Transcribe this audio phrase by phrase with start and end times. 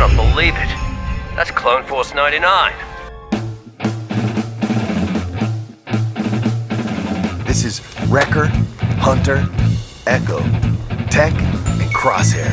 [0.00, 0.68] don't believe it.
[1.36, 2.72] That's Clone Force 99.
[7.44, 8.46] This is Wrecker,
[8.96, 9.46] Hunter,
[10.06, 10.38] Echo,
[11.10, 12.50] Tech, and Crosshair.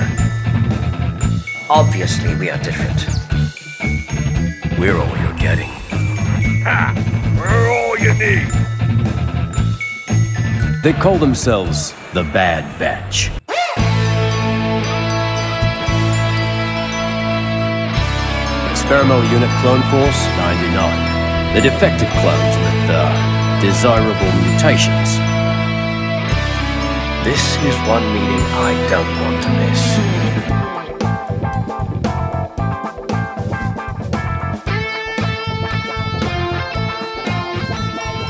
[1.69, 3.07] Obviously, we are different.
[4.77, 5.69] We're all you're getting.
[6.65, 6.93] Ha!
[7.39, 8.51] We're all you need.
[10.83, 13.36] They call themselves the Bad Batch.
[18.87, 21.55] Experimental Unit Clone Force 99.
[21.55, 25.19] The defective clones with uh, desirable mutations.
[27.27, 29.81] This is one meeting I don't want to miss.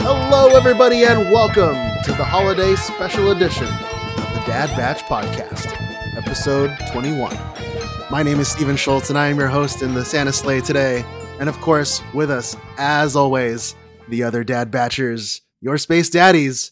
[0.02, 5.76] Hello, everybody, and welcome to the holiday special edition of the Dad Batch Podcast,
[6.18, 7.67] episode 21.
[8.10, 11.04] My name is Stephen Schultz, and I am your host in the Santa Sleigh today.
[11.42, 13.76] And of course, with us, as always,
[14.08, 16.72] the other Dad Batchers, your space daddies.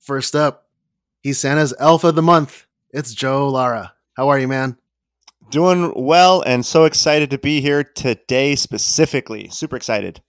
[0.00, 0.66] First up,
[1.20, 2.66] he's Santa's elf of the month.
[2.90, 3.94] It's Joe Lara.
[4.14, 4.76] How are you, man?
[5.50, 9.50] Doing well and so excited to be here today specifically.
[9.50, 10.20] Super excited.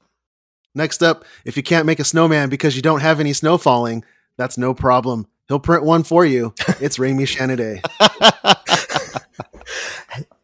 [0.76, 4.04] Next up, if you can't make a snowman because you don't have any snow falling,
[4.38, 5.26] that's no problem.
[5.48, 6.54] He'll print one for you.
[6.80, 7.82] It's Raimi Shanaday.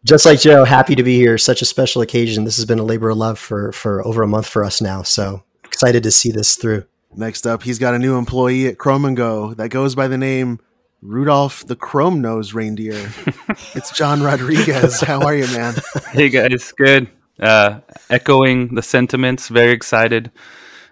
[0.10, 1.38] Just like Joe, happy to be here.
[1.38, 2.44] Such a special occasion.
[2.44, 5.04] This has been a labor of love for for over a month for us now.
[5.04, 6.86] So excited to see this through.
[7.16, 10.18] Next up, he's got a new employee at Chrome and Go that goes by the
[10.18, 10.62] name
[11.04, 12.96] Rudolph the Chrome Nose Reindeer.
[13.76, 15.00] it's John Rodriguez.
[15.00, 15.76] How are you, man?
[16.10, 17.08] Hey guys, good.
[17.40, 20.32] Uh, echoing the sentiments, very excited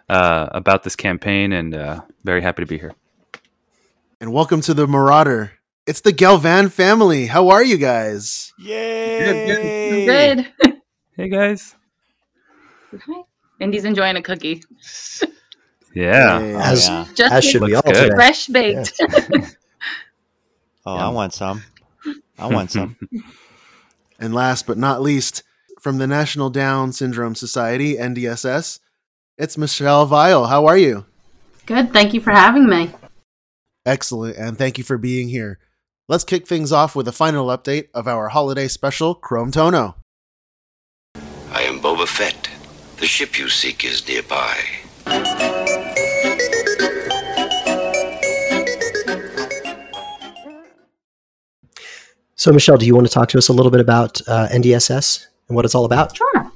[0.10, 2.94] uh, about this campaign and uh, very happy to be here.
[4.22, 5.57] And welcome to the Marauder.
[5.88, 7.28] It's the Galvan family.
[7.28, 8.54] How are you guys?
[8.60, 10.06] Yay!
[10.06, 10.48] Good.
[11.16, 11.76] Hey guys.
[13.60, 14.64] Indy's enjoying a cookie.
[15.94, 16.40] Yeah.
[16.40, 17.06] Hey, oh, As yeah.
[17.16, 17.96] Just as should we all good.
[17.96, 18.10] today.
[18.14, 19.02] fresh baked.
[20.86, 21.64] Oh, I want some.
[22.38, 22.96] I want some.
[24.20, 25.42] And last but not least,
[25.80, 28.80] from the National Down Syndrome Society, NDSS,
[29.40, 30.46] it's Michelle Vile.
[30.46, 31.06] How are you?
[31.66, 31.94] Good.
[31.94, 32.92] Thank you for having me.
[33.86, 35.58] Excellent, and thank you for being here.
[36.10, 39.96] Let's kick things off with a final update of our holiday special, Chrometono.
[41.52, 42.50] I am Boba Fett.
[42.96, 44.56] The ship you seek is nearby.
[52.36, 55.28] So, Michelle, do you want to talk to us a little bit about uh, NDSS
[55.50, 56.16] and what it's all about?
[56.16, 56.47] Sure.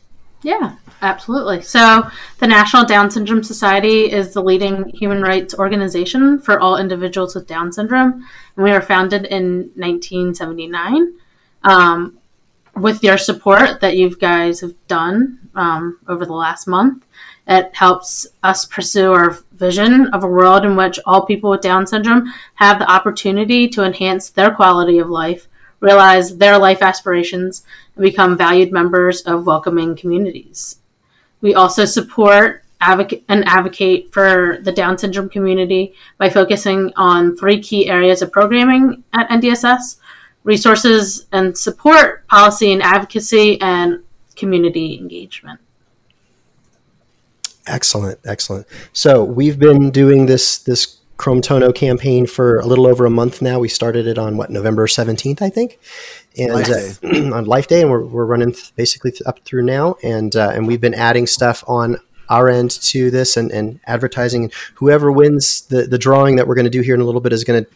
[0.44, 1.62] Yeah, absolutely.
[1.62, 2.10] So,
[2.40, 7.48] the National Down Syndrome Society is the leading human rights organization for all individuals with
[7.48, 8.26] Down syndrome.
[8.56, 11.14] And we were founded in 1979.
[11.64, 12.18] Um,
[12.76, 17.06] with your support that you guys have done um, over the last month,
[17.48, 21.86] it helps us pursue our vision of a world in which all people with Down
[21.86, 25.48] syndrome have the opportunity to enhance their quality of life,
[25.82, 27.66] realize their life aspirations,
[27.96, 30.78] and become valued members of welcoming communities.
[31.42, 37.62] We also support advocate and advocate for the Down syndrome community by focusing on three
[37.62, 39.98] key areas of programming at NDSS
[40.44, 44.04] resources and support, policy and advocacy, and
[44.36, 45.60] community engagement.
[47.68, 48.66] Excellent, excellent.
[48.92, 53.60] So, we've been doing this this Chrometono campaign for a little over a month now.
[53.60, 55.80] We started it on what November seventeenth, I think,
[56.36, 59.98] and uh, on Life Day, and we're, we're running th- basically th- up through now.
[60.04, 64.46] And uh, and we've been adding stuff on our end to this and, and advertising.
[64.46, 67.22] And whoever wins the the drawing that we're going to do here in a little
[67.22, 67.70] bit is going to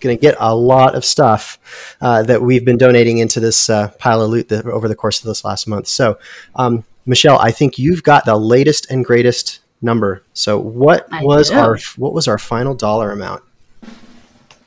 [0.00, 3.88] going to get a lot of stuff uh, that we've been donating into this uh,
[3.98, 5.86] pile of loot that, over the course of this last month.
[5.86, 6.18] So,
[6.56, 10.22] um, Michelle, I think you've got the latest and greatest number.
[10.32, 11.56] So, what I was do.
[11.56, 13.42] our what was our final dollar amount?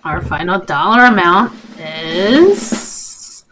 [0.03, 3.45] Our final dollar amount is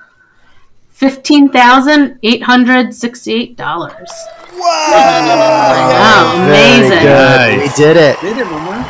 [0.90, 4.12] fifteen thousand eight hundred sixty-eight dollars.
[4.56, 6.46] Wow!
[6.48, 7.04] Very amazing.
[7.04, 7.60] good.
[7.60, 8.20] We did it.
[8.22, 8.86] Did it, Mama.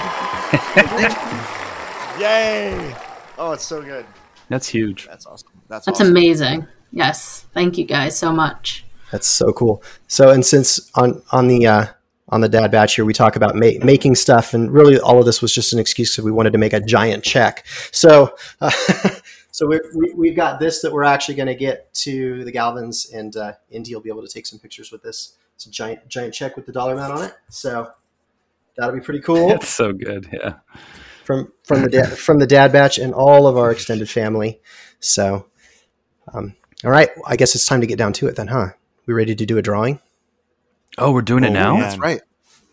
[2.19, 2.95] Yay!
[3.37, 4.05] Oh, it's so good.
[4.49, 5.07] That's huge.
[5.07, 5.49] That's awesome.
[5.67, 6.11] That's, That's awesome.
[6.11, 6.67] amazing.
[6.91, 8.85] Yes, thank you guys so much.
[9.11, 9.81] That's so cool.
[10.07, 11.85] So, and since on on the uh,
[12.29, 15.25] on the dad batch here, we talk about ma- making stuff, and really all of
[15.25, 17.65] this was just an excuse because we wanted to make a giant check.
[17.91, 18.71] So, uh,
[19.51, 19.79] so we
[20.15, 23.93] we've got this that we're actually going to get to the Galvans, and uh, Indy
[23.93, 25.33] will be able to take some pictures with this.
[25.55, 27.33] It's a giant giant check with the dollar amount on it.
[27.49, 27.91] So
[28.77, 30.27] that'll be pretty cool That's so good.
[30.31, 30.55] Yeah.
[31.25, 34.61] from from the da- from the dad batch and all of our extended family.
[34.99, 35.47] So,
[36.33, 36.55] um,
[36.85, 38.69] All right, I guess it's time to get down to it then, huh?
[39.05, 39.99] We ready to do a drawing?
[40.97, 41.73] Oh, we're doing it Oh, now.
[41.73, 41.81] man.
[41.81, 42.21] That's right.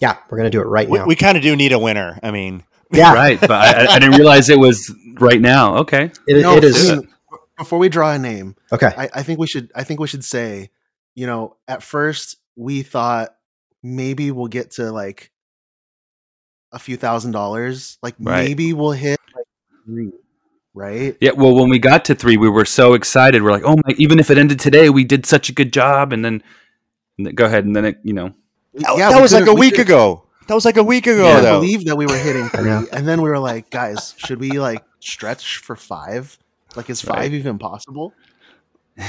[0.01, 1.07] Yeah, we're gonna do it right We, now.
[1.07, 2.19] we kind of do need a winner.
[2.23, 5.77] I mean, yeah, Right, but I, I- I didn't realize it was right now.
[5.79, 6.11] Okay.
[6.27, 6.91] it, No, it is.
[6.91, 7.09] I mean,
[7.59, 8.91] before we draw a name, Okay.
[8.97, 9.71] I, I think we should.
[9.75, 10.71] I think we should say,
[11.15, 13.35] you know, at first we thought
[13.83, 15.31] maybe we'll get to like
[16.73, 17.99] a few thousand dollars.
[18.03, 18.45] Like Right.
[18.49, 19.45] maybe we'll hit like
[19.85, 20.13] three,
[20.73, 21.17] right?
[21.21, 21.33] Yeah.
[21.33, 23.43] Well, when we got to three, we were so excited.
[23.43, 23.95] We're like, oh my!
[23.99, 26.13] Even if it ended today, we did such a good job.
[26.15, 26.43] And then-
[27.25, 27.65] go ahead.
[27.65, 28.35] And then it, you know,
[28.75, 30.25] that, Yeah, that was like a week couldn't- ago.
[30.49, 33.23] That was like a week ago, I believe that we were hitting three, and then
[33.23, 36.37] we were like, guys, should we like stretch for five?
[36.75, 37.33] Like, is five Right.
[37.35, 38.13] even possible?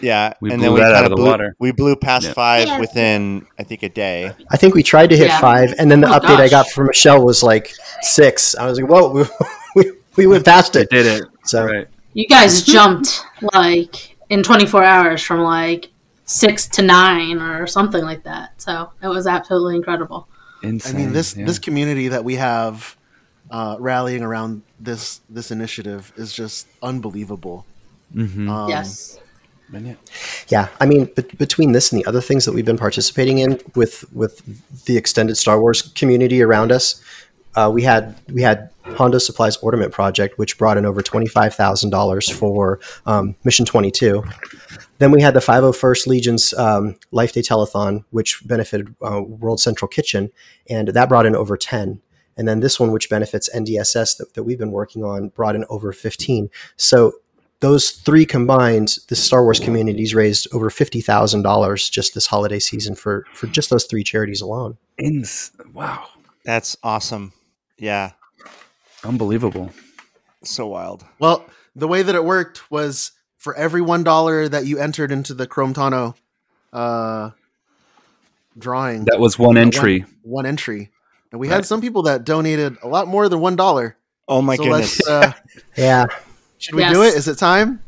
[0.00, 1.56] Yeah, We and blew then we that out kinda the blew, water.
[1.58, 2.32] We blew past Yeah.
[2.32, 4.32] five within, I think, a day.
[4.50, 5.40] I think we tried to hit Yeah.
[5.40, 7.72] five, and then the Oh, update I got from Michelle was like
[8.02, 8.54] six.
[8.56, 9.12] I was like, "Whoa,
[9.74, 11.22] we, we, we went past it." did it.
[11.44, 11.86] So Right.
[12.14, 13.22] You guys jumped
[13.54, 15.88] like in 24 hours from like
[16.28, 18.60] six to nine or something like that.
[18.60, 20.28] So it was absolutely incredible.
[20.62, 20.94] Insane.
[20.94, 21.46] I mean, this yeah.
[21.46, 22.96] this community that we have
[23.50, 27.64] uh, rallying around this this initiative is just unbelievable.
[28.14, 28.48] Mhm.
[28.48, 29.18] Um, yes.
[29.70, 29.94] Yeah.
[30.48, 33.60] yeah, I mean, bet between this and the other things that we've been participating in
[33.74, 34.40] with with
[34.86, 37.02] the extended Star Wars community around us,
[37.54, 41.54] uh, we had we had Hondo Supplies Ornament Project, which brought in over twenty five
[41.54, 44.24] thousand dollars for um, Mission Twenty Two.
[44.98, 49.88] Then we had the 501st Legion's um, Life Day Telethon, which benefited uh, World Central
[49.88, 50.30] Kitchen,
[50.68, 52.00] and that brought in over 10.
[52.36, 55.64] And then this one, which benefits NDSS that, that we've been working on, brought in
[55.68, 56.48] over 15.
[56.76, 57.14] So
[57.60, 63.24] those three combined, the Star Wars communities raised over $50,000 just this holiday season for,
[63.32, 64.78] for just those three charities alone.
[64.98, 66.06] Ins- wow.
[66.44, 67.32] That's awesome.
[67.76, 68.12] Yeah,
[69.04, 69.70] Unbelievable.
[70.42, 71.04] so wild.
[71.18, 71.44] Well,
[71.76, 73.12] the way that it worked was
[73.48, 76.14] for every one dollar that you entered into the Chrometono
[76.70, 77.30] uh,
[78.58, 80.04] drawing, That was one uh, entry.
[80.22, 80.90] one entry,
[81.32, 81.54] and we Right.
[81.54, 83.96] had some people that donated a lot more than one dollar.
[84.28, 85.00] Oh my so goodness.
[85.06, 85.08] let's.
[85.08, 85.32] Uh,
[85.78, 86.06] Yeah.
[86.58, 86.92] should we Yes.
[86.92, 87.14] do it?
[87.14, 87.80] Is it time?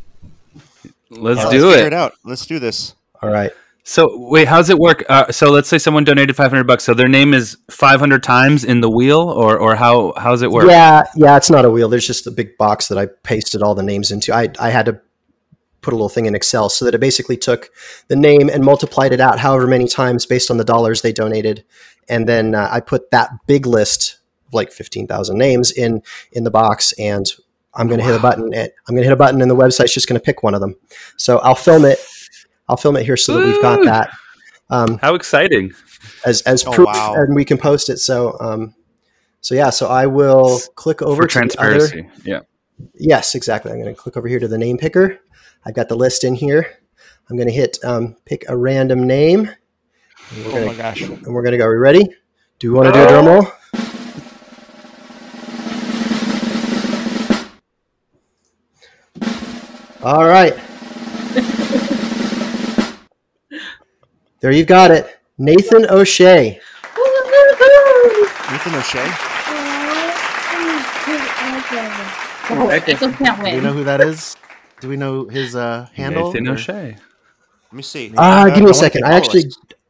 [1.11, 1.87] Let's Yeah, do let's figure it.
[1.89, 2.15] it out.
[2.25, 2.95] Let's do this.
[3.23, 3.51] All right.
[3.85, 5.05] So wait, how's it work?
[5.11, 6.85] Uh, so let's say someone donated five hundred bucks.
[6.85, 10.51] So their name is five hundred times in the wheel, or or how how's it
[10.51, 10.69] work?
[10.71, 11.91] Yeah, yeah, it's not a wheel.
[11.91, 14.33] There's just a big box that I pasted all the names into.
[14.35, 15.01] I, I had to
[15.83, 17.71] put a little thing in Excel so that it basically took
[18.09, 21.65] the name and multiplied it out however many times based on the dollars they donated,
[22.09, 26.45] and then uh, I put that big list of like fifteen thousand names in in
[26.45, 27.27] the box, and
[27.75, 28.53] I'm going to hit a button.
[28.53, 30.55] And I'm going to hit a button, and the website's just going to pick one
[30.55, 30.77] of them.
[31.17, 31.99] So I'll film it.
[32.69, 34.11] I'll film it here so that we've got that
[34.71, 35.73] um, How exciting!
[36.25, 37.15] as as Oh, proof, wow.
[37.17, 37.99] and we can post it.
[37.99, 38.75] So um,
[39.41, 41.79] so yeah, so I will click over For to the other.
[41.89, 42.11] transparency.
[42.25, 42.41] Yeah.
[42.95, 43.71] Yes, exactly.
[43.73, 45.19] I'm going to click over here to the name picker.
[45.65, 46.79] I've got the list in here.
[47.29, 49.51] I'm going to hit um, pick a random name,
[50.31, 51.03] and we're Oh my gosh.
[51.03, 51.67] and we're going to go.
[51.67, 52.05] Are we ready?
[52.59, 53.47] Do we want to do a drum roll?
[60.03, 60.55] All right.
[64.41, 65.19] there you've got it.
[65.39, 66.59] Nathan O'Shea.
[68.51, 69.07] Nathan O'Shea.
[72.73, 73.63] Echo can't Do we win.
[73.63, 74.37] know who that is?
[74.81, 76.33] Do we know his uh, handle?
[76.33, 76.97] Nathan or- O'Shea.
[76.97, 78.13] Let me see.
[78.17, 79.05] Ah, Uh, give me a second.
[79.05, 79.45] I actually.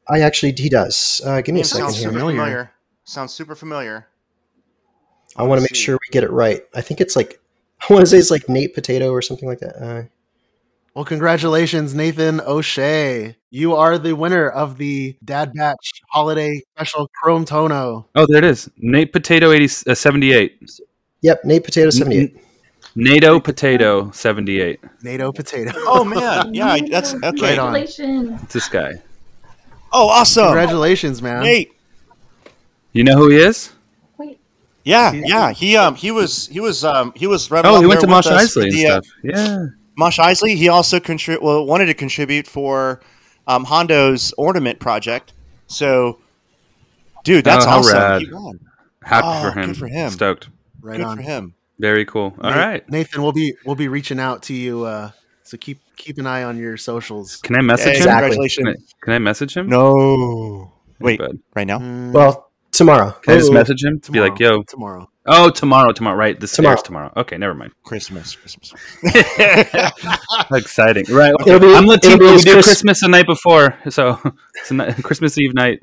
[0.09, 1.21] I actually, he does.
[1.25, 2.37] Uh, give me a Name second sounds super Familiar.
[2.37, 2.73] familiar.
[3.05, 4.07] Sounds super familiar.
[5.37, 5.83] I want to make see.
[5.83, 6.63] sure we get it right.
[6.75, 7.41] I think it's like
[7.89, 9.77] I want to say it's like Nate Potato or something like that.
[9.81, 10.03] Uh,
[10.95, 13.37] Well, congratulations, Nathan O'Shea.
[13.51, 18.07] You are the winner of the Dad Batch Holiday Special Chrometono.
[18.17, 18.69] Oh, there it is.
[18.79, 20.71] Nate Potato 80, uh, 78.
[21.23, 22.37] yep, Nate Potato seventy eight.
[22.95, 24.81] NATO Potato 78.
[25.03, 25.73] NATO Potato.
[25.77, 27.23] Oh man, yeah, I- that's okay.
[27.25, 27.73] Right on.
[27.75, 28.43] Congratulations.
[28.43, 28.93] It's this guy.
[29.93, 30.45] Oh, awesome.
[30.47, 31.43] Congratulations, man.
[31.43, 31.73] Nate.
[32.93, 33.73] You know who he is?
[34.19, 34.39] Wait,
[34.85, 35.53] Yeah, yeah.
[35.53, 38.09] He um he was he was um he was right Oh, along he went there
[38.09, 39.07] to with Mosh us Isley and the, uh, stuff.
[39.25, 39.67] Yeah.
[39.97, 40.57] Mos Eisley.
[40.57, 43.01] He also contrib- well wanted to contribute for
[43.47, 45.33] um, Hondo's ornament project.
[45.67, 46.19] So,
[47.25, 47.95] dude, that's Oh, how awesome.
[47.99, 48.23] rad.
[48.23, 48.61] He won.
[49.03, 49.67] Happy Oh, for him.
[49.67, 50.11] good for him.
[50.11, 50.49] Stoked.
[50.81, 51.17] Right Good on.
[51.17, 51.55] for him.
[51.81, 52.35] Very cool.
[52.41, 52.89] All Na- right.
[52.91, 54.85] Nathan, we'll be we'll be reaching out to you.
[54.85, 55.11] Uh,
[55.43, 57.37] so keep keep an eye on your socials.
[57.39, 57.97] Can I message Hey, him?
[57.99, 58.21] Exactly.
[58.31, 58.67] Congratulations.
[58.67, 59.69] Can I, can I message him?
[59.69, 60.73] No.
[60.99, 61.39] Hey, Wait, bud.
[61.55, 61.79] right now?
[61.79, 63.13] Mm, Well, tomorrow.
[63.23, 64.01] Can I just Oh, message him?
[64.13, 64.63] Be like, yo.
[64.65, 65.09] tomorrow.
[65.27, 66.17] Oh, tomorrow, tomorrow.
[66.17, 66.39] Right.
[66.39, 66.77] This Tomorrow.
[66.77, 67.09] tomorrow.
[67.09, 67.23] tomorrow.
[67.25, 67.73] Okay, never mind.
[67.85, 68.35] Christmas.
[68.37, 68.73] Christmas.
[70.53, 71.05] Exciting.
[71.11, 71.35] Right.
[71.47, 72.19] It'll be- I'm Latino.
[72.19, 73.77] We his do Christmas the night before.
[73.89, 74.19] So
[74.57, 75.83] it's a Christmas Eve night.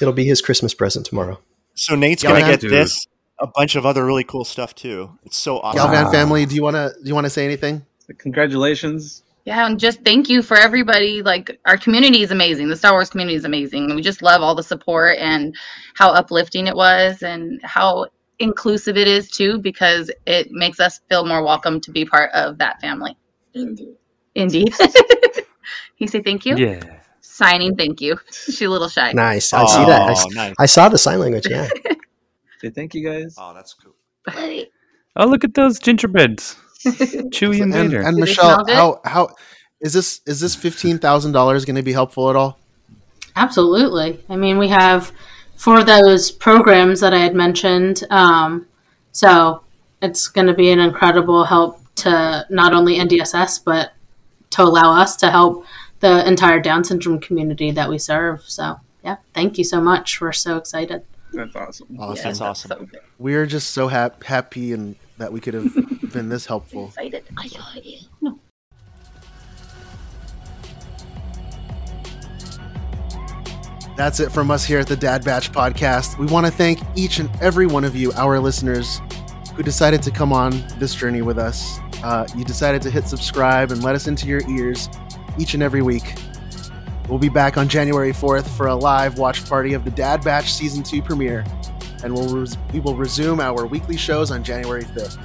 [0.00, 1.38] It'll be his Christmas present tomorrow.
[1.74, 2.50] So Nate's Yeah, gonna man.
[2.50, 2.70] get Dude.
[2.72, 3.06] this,
[3.42, 5.10] a bunch of other really cool stuff too.
[5.24, 5.78] It's so awesome.
[5.78, 6.10] Galvan Wow.
[6.12, 7.84] family, do you wanna do you wanna say anything?
[8.18, 9.22] Congratulations.
[9.44, 11.22] Yeah, and just thank you for everybody.
[11.22, 12.68] Like our community is amazing.
[12.68, 13.86] The Star Wars community is amazing.
[13.86, 15.54] And we just love all the support and
[15.94, 18.06] how uplifting it was and how
[18.38, 22.58] inclusive it is too, because it makes us feel more welcome to be part of
[22.58, 23.16] that family.
[23.54, 23.96] Indeed.
[24.36, 24.74] Indeed.
[25.96, 26.56] he say thank you?
[26.56, 26.80] Yeah.
[27.20, 28.18] Signing thank you.
[28.32, 29.12] She's a little shy.
[29.12, 29.52] Nice.
[29.52, 30.02] I see that.
[30.02, 30.54] I, Oh, nice.
[30.58, 31.46] I saw the sign language.
[31.50, 31.68] Yeah.
[32.62, 33.34] Say thank you guys.
[33.38, 33.94] Oh, that's cool.
[34.24, 34.70] Buddy.
[35.16, 36.56] Oh, look at those gingerbreads.
[36.84, 39.34] Chewy and And, and Michelle, how how
[39.80, 42.60] is this is this fifteen thousand dollars going to be helpful at all?
[43.34, 44.22] Absolutely.
[44.28, 45.10] I mean, we have
[45.56, 48.04] for those programs that I had mentioned.
[48.10, 48.68] Um,
[49.10, 49.64] so
[50.00, 53.92] it's going to be an incredible help to not only NDSS, but
[54.50, 55.64] to allow us to help
[56.00, 58.42] the entire Down syndrome community that we serve.
[58.42, 60.20] So, yeah, thank you so much.
[60.20, 61.04] We're so excited.
[61.32, 61.96] That's awesome.
[61.98, 62.24] Awesome.
[62.24, 62.68] That's awesome.
[62.68, 63.00] So good.
[63.18, 65.72] We're just so hap- happy and that we could have
[66.12, 66.88] been this helpful.
[66.88, 67.24] Excited.
[67.36, 68.04] I saw it.
[73.96, 76.18] That's it from us here at the Dad Batch Podcast.
[76.18, 79.00] We want to thank each and every one of you, our listeners,
[79.54, 81.78] who decided to come on this journey with us.
[82.02, 84.88] Uh, you decided to hit subscribe and let us into your ears
[85.38, 86.14] each and every week.
[87.08, 90.52] We'll be back on January 4th for a live watch party of the Dad Batch
[90.52, 91.44] Season 2 premiere,
[92.04, 95.18] and we'll res- we will resume our weekly shows on January 5th.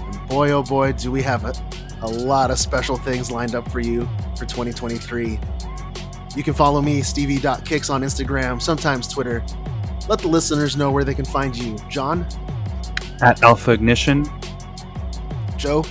[0.00, 1.54] And boy, oh boy, do we have a,
[2.02, 5.38] a lot of special things lined up for you for 2023.
[6.36, 9.44] You can follow me, Stevie.kicks on Instagram, sometimes Twitter.
[10.08, 11.76] Let the listeners know where they can find you.
[11.90, 12.26] John,
[13.20, 14.26] At Alpha Ignition.
[15.56, 15.84] Joe,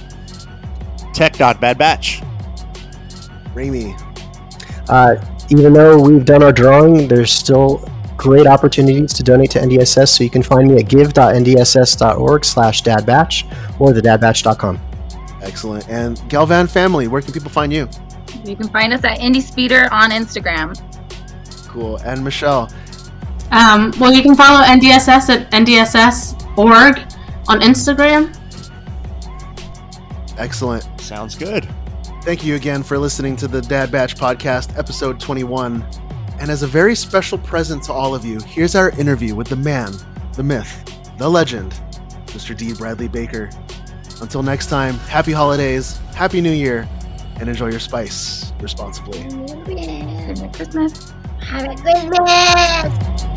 [1.14, 2.22] Tech.bad batch.
[4.90, 9.60] Ramy, Uh, even though we've done our drawing, there's still great opportunities to donate to
[9.60, 10.10] NDSS.
[10.10, 13.46] So you can find me at give.ndss.org slash dadbatch
[13.80, 14.80] or thedadbatch.com.
[15.44, 15.88] excellent.
[15.88, 17.88] And Galvan family, where can people find you?
[18.44, 20.76] You can find us at IndieSpeeder on Instagram.
[21.68, 21.98] Cool.
[21.98, 22.70] And Michelle,
[23.52, 27.00] Um, well, you can follow NDSS at NDSS.org
[27.48, 28.34] on Instagram.
[30.38, 30.86] excellent.
[31.00, 31.66] Sounds good.
[32.28, 35.82] Thank you again for listening to the Dad Batch Podcast, episode 21.
[36.42, 39.56] And as a very special present to all of you, here's our interview with the
[39.56, 39.94] man,
[40.34, 40.84] the myth,
[41.18, 41.80] the legend,
[42.26, 42.54] Mr.
[42.54, 43.50] Dee Bradley Baker.
[44.20, 46.86] Until next time, happy holidays, happy new year,
[47.40, 49.24] and enjoy your spice responsibly.
[49.24, 51.14] Merry Christmas.
[51.50, 53.37] A Christmas.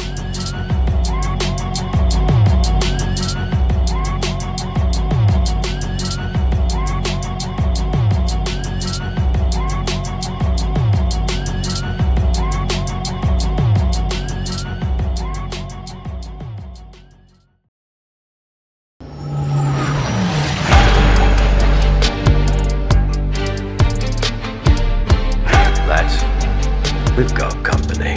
[27.21, 28.15] We've got company.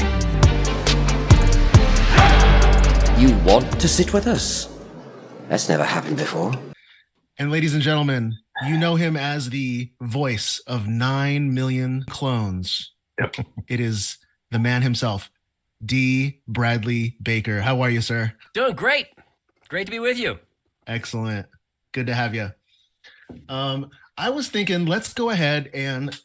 [3.22, 4.74] You want to sit with us?
[5.50, 6.54] That's never happened before.
[7.38, 12.94] And ladies and gentlemen, you know him as the voice of 9 million clones.
[13.20, 13.46] Yep.
[13.68, 14.20] It is
[14.52, 15.30] the man himself,
[15.86, 17.60] Dee Bradley Baker.
[17.60, 18.32] How are you, sir?
[18.54, 19.08] Doing great.
[19.68, 20.40] Great to be with you.
[20.88, 21.48] Excellent.
[21.92, 22.54] Good to have you.
[23.50, 26.18] Um, I was thinking, let's go ahead and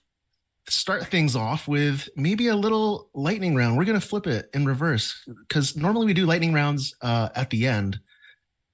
[0.69, 3.77] start things off with maybe a little lightning round.
[3.77, 7.51] We're going to flip it in reverse because normally we do lightning rounds uh, at
[7.51, 7.99] the end,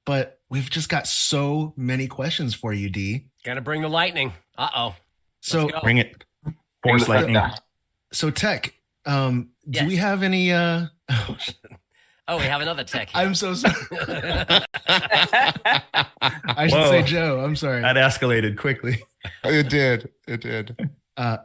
[0.04, 3.26] but we've just got so many questions for you, D.
[3.44, 4.32] Gonna bring the lightning.
[4.56, 4.96] Uh oh.
[5.40, 5.68] So.
[5.82, 6.24] Bring it.
[6.82, 7.40] Force lightning.
[8.12, 8.74] So Tech,
[9.06, 10.52] um, do we have any?
[10.52, 10.86] Uh,
[12.26, 13.10] Oh, we have another tech.
[13.10, 13.20] here.
[13.20, 13.74] I'm so sorry.
[14.86, 16.90] I should Whoa.
[16.90, 17.44] say Joe.
[17.44, 17.82] I'm sorry.
[17.82, 19.02] That escalated quickly.
[19.44, 20.08] It did.
[20.26, 20.90] It did.
[21.18, 21.36] Uh,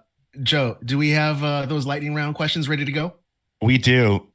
[0.43, 3.13] Joe, do we have uh, those lightning round questions ready to go?
[3.61, 4.27] We do.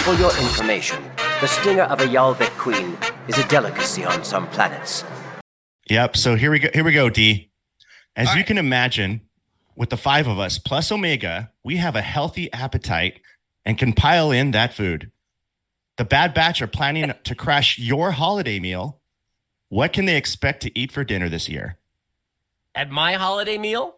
[0.00, 1.02] For your information,
[1.40, 2.96] the stinger of a Yalvik queen
[3.28, 5.04] is a delicacy on some planets.
[5.90, 6.16] Yep.
[6.16, 6.68] So here we go.
[6.72, 7.50] Here we go, D.
[8.16, 9.20] As you can imagine,
[9.76, 13.20] with the five of us plus Omega, we have a healthy appetite
[13.64, 15.12] and can pile in that food.
[15.98, 18.97] The Bad Batch are planning to crash your holiday meal.
[19.68, 21.78] What can they expect to eat for dinner this year?
[22.74, 23.96] At my holiday meal,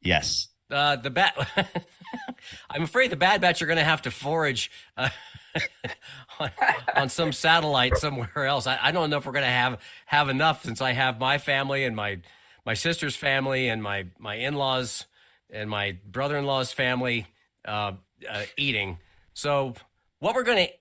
[0.00, 0.48] Yes.
[0.70, 1.34] uh, the bat.
[2.70, 5.08] I'm afraid the Bad Batch are going to have to forage uh,
[6.38, 6.50] on,
[6.94, 8.66] on some satellite somewhere else.
[8.66, 11.38] I, I don't know if we're going to have have enough since I have my
[11.38, 12.18] family and my
[12.66, 15.06] my sister's family and my my in laws
[15.50, 17.26] and my brother in law's family
[17.66, 17.92] uh,
[18.28, 18.98] uh, eating.
[19.32, 19.74] So
[20.18, 20.72] what we're going to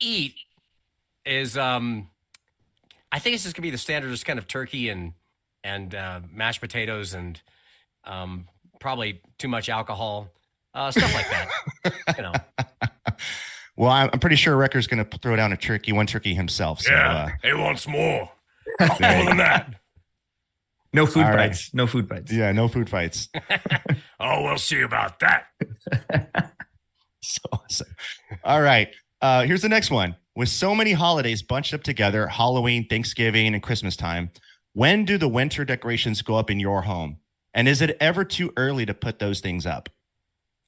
[0.00, 0.34] eat
[1.24, 2.10] is um,
[3.10, 5.12] I think it's just gonna be the standard, just kind of turkey and
[5.64, 7.40] and uh, mashed potatoes and
[8.04, 8.46] um,
[8.80, 10.28] probably too much alcohol,
[10.74, 11.48] uh, stuff like that.
[12.16, 12.32] you know.
[13.76, 16.80] Well, I'm I'm pretty sure Wrecker's going to throw down a turkey, one turkey himself.
[16.80, 18.30] So, uh, he wants more.
[18.80, 19.74] More than that.
[20.92, 21.50] No food All right.
[21.50, 21.72] fights.
[21.72, 22.32] No food fights.
[22.32, 23.28] yeah, no food fights.
[24.20, 25.46] Oh, we'll see about that.
[27.22, 27.86] so awesome.
[28.42, 28.88] All right.
[29.20, 30.16] Uh, here's the next one.
[30.36, 34.30] With so many holidays bunched up together, Halloween, Thanksgiving, and Christmas time,
[34.72, 37.18] when do the winter decorations go up in your home?
[37.54, 39.88] And is it ever too early to put those things up?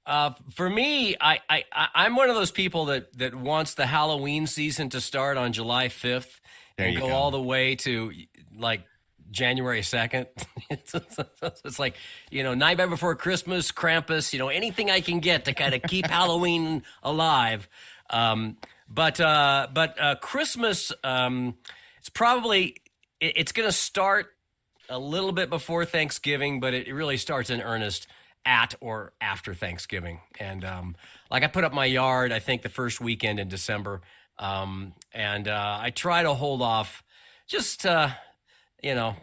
[0.07, 1.64] Uh, for me, I, I
[1.95, 5.87] I'm one of those people that that wants the Halloween season to start on July
[5.87, 6.40] 5th
[6.76, 7.12] There and go, go.
[7.12, 8.11] all the way to
[8.57, 8.83] like
[9.31, 10.27] January 2nd.
[10.71, 10.95] it's,
[11.65, 11.97] it's like
[12.31, 15.83] you know, Nightmare Before Christmas, Krampus, you know, anything I can get to kind of
[15.83, 17.69] keep Halloween alive.
[18.11, 18.57] Um,
[18.89, 21.55] but uh, but uh, Christmas, um,
[21.99, 22.77] it's probably
[23.21, 24.35] it, it's going to start
[24.89, 28.09] a little bit before Thanksgiving, but it really starts in earnest
[28.45, 30.21] at or after Thanksgiving.
[30.39, 30.97] And um,
[31.31, 34.01] like I put up my yard, I think the first weekend in December,
[34.39, 37.05] um, and uh, I try to hold off.
[37.47, 38.11] Just uh,
[38.83, 39.17] you know,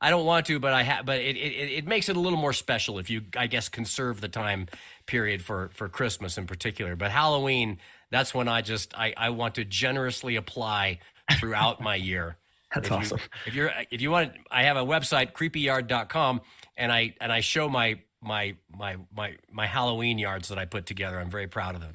[0.00, 1.06] I don't want to, but I have.
[1.06, 4.20] But it, it it makes it a little more special if you, I guess, conserve
[4.20, 4.66] the time
[5.06, 6.96] period for for Christmas in particular.
[6.96, 7.78] But Halloween,
[8.10, 10.98] that's when I just I I want to generously apply
[11.38, 12.36] throughout my year.
[12.74, 13.20] That's If you- awesome.
[13.46, 16.40] if you're if you want I have a website creepyyard.com
[16.76, 20.84] and I and I show my my my my my Halloween yards that I put
[20.86, 21.18] together.
[21.18, 21.94] I'm very proud of them.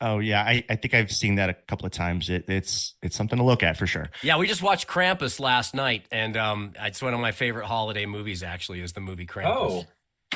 [0.00, 2.30] Oh yeah, I, I think I've seen that a couple of times.
[2.30, 4.08] It, it's it's something to look at for sure.
[4.22, 8.06] Yeah, we just watched Krampus last night and um it's one of my favorite holiday
[8.06, 9.56] movies actually is the movie Krampus.
[9.56, 9.84] Oh.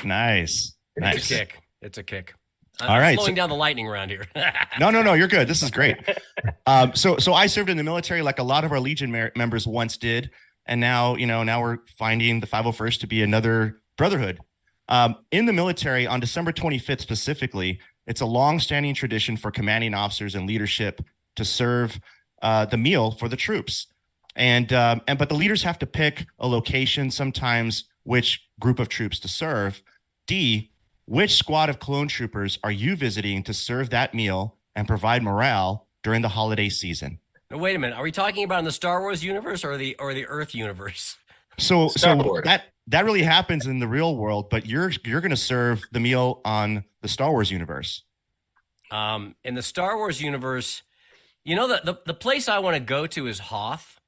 [0.03, 1.15] Nice, nice.
[1.17, 1.61] It's a kick.
[1.81, 2.33] It's a kick.
[2.79, 4.25] I'm All right, slowing so- down the lightning around here.
[4.79, 5.47] No, no, no, you're good.
[5.47, 5.97] This is great.
[6.65, 9.31] Um, so, so I served in the military like a lot of our Legion mer-
[9.35, 10.31] members once did,
[10.65, 14.39] and now, you know, now we're finding the 501st to be another brotherhood.
[14.89, 20.35] Um, in the military, on December 25th specifically, it's a long-standing tradition for commanding officers
[20.35, 21.01] and leadership
[21.35, 21.99] to serve
[22.41, 23.87] uh, the meal for the troops,
[24.35, 28.89] and um, and but the leaders have to pick a location, sometimes which group of
[28.89, 29.81] troops to serve.
[30.27, 30.71] D,
[31.05, 35.87] which squad of clone troopers are you visiting to serve that meal and provide morale
[36.01, 37.19] during the holiday season?
[37.49, 37.95] now, wait a minute.
[37.95, 41.17] Are we talking about in the Star Wars universe or the or the Earth universe?
[41.59, 45.31] So, Star so that that really happens in the real world, but you're you're going
[45.31, 48.03] to serve the meal on the Star Wars universe.
[48.91, 50.83] Um, in the Star Wars universe,
[51.45, 53.99] you know the the, the place I want to go to is Hoth,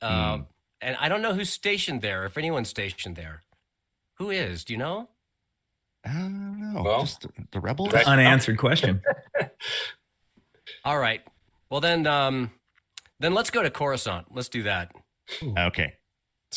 [0.00, 0.46] um,
[0.80, 2.24] and I don't know who's stationed there.
[2.24, 3.42] If anyone's stationed there,
[4.14, 4.64] who is?
[4.64, 5.08] Do you know?
[6.04, 6.82] I don't know.
[6.82, 7.92] Well, Just the, the rebels.
[7.94, 9.02] Unanswered question.
[10.84, 11.22] All right.
[11.70, 12.50] Well then, um,
[13.20, 14.26] then let's go to Coruscant.
[14.30, 14.92] Let's do that.
[15.42, 15.94] Okay.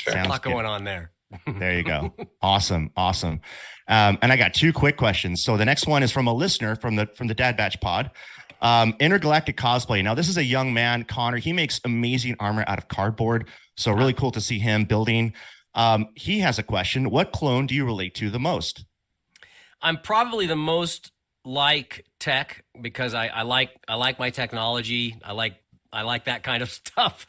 [0.06, 0.54] There's a lot good.
[0.54, 1.12] going on there.
[1.60, 2.14] There you go.
[2.42, 3.42] awesome, awesome.
[3.90, 5.44] Um, and I got two quick questions.
[5.44, 8.12] So the next one is from a listener from the from the Dad Batch Pod.
[8.62, 10.04] Um, intergalactic cosplay.
[10.04, 11.38] Now this is a young man, Connor.
[11.38, 13.48] He makes amazing armor out of cardboard.
[13.76, 15.34] So really cool to see him building.
[15.76, 17.10] Um, he has a question.
[17.10, 18.86] What clone do you relate to the most?
[19.82, 21.12] I'm probably the most
[21.46, 25.16] like tech because I, I like I like my technology.
[25.24, 25.56] I like
[25.92, 27.28] I like that kind of stuff.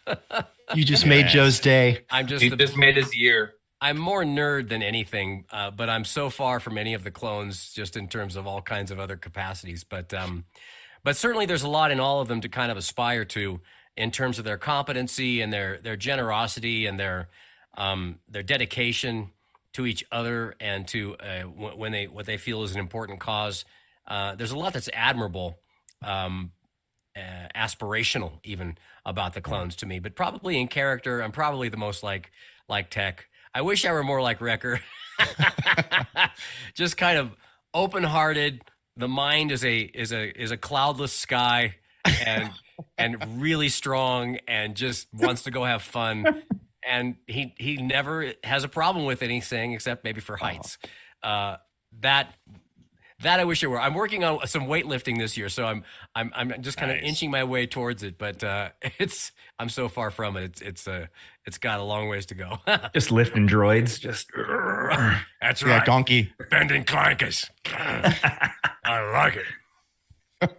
[0.74, 2.04] You just made Joe's day.
[2.10, 3.54] I'm just He the- just made his year.
[3.80, 7.72] I'm more nerd than anything, uh, but I'm so far from any of the clones,
[7.72, 9.84] just in terms of all kinds of other capacities.
[9.84, 10.46] But um,
[11.04, 13.60] but certainly there's a lot in all of them to kind of aspire to
[13.96, 17.28] in terms of their competency and their their generosity and their
[17.76, 19.30] um, their dedication
[19.74, 23.64] to each other and to uh, when they what they feel is an important cause.
[24.08, 25.56] Uh, there's a lot that's admirable,
[26.02, 26.50] um,
[27.18, 29.98] uh, aspirational even about the clones to me.
[29.98, 32.30] But probably in character, I'm probably the most like
[32.68, 33.26] like Tech.
[33.54, 34.80] I wish I were more like Wrecker.
[36.74, 37.34] Just kind of
[37.74, 38.62] open-hearted.
[38.96, 42.50] The mind is a is a is a cloudless sky, and
[42.98, 46.42] and really strong, and just wants to go have fun.
[46.86, 50.78] And he he never has a problem with anything except maybe for heights.
[51.22, 51.56] Uh,
[52.00, 52.34] that
[53.20, 53.80] that I wish it were.
[53.80, 57.30] I'm working on some weightlifting this year, so I'm I'm I'm just kind of inching
[57.30, 58.16] my way towards it.
[58.18, 60.44] But uh, it's I'm so far from it.
[60.44, 61.06] It's it's uh,
[61.44, 62.58] it's got a long ways to go.
[62.94, 63.98] Just lifting droids.
[63.98, 64.30] Just
[65.40, 65.84] That's Yeah, right.
[65.86, 66.32] donkey.
[66.50, 67.48] Bending clankers.
[67.66, 70.50] I like it.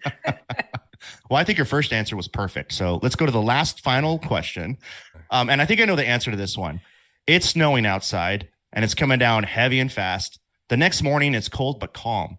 [1.29, 2.73] Well, I think your first answer was perfect.
[2.73, 4.77] So let's go to the last final question.
[5.31, 6.81] Um, and I think I know the answer to this one.
[7.27, 10.39] It's snowing outside and it's coming down heavy and fast.
[10.69, 12.37] The next morning, it's cold but calm.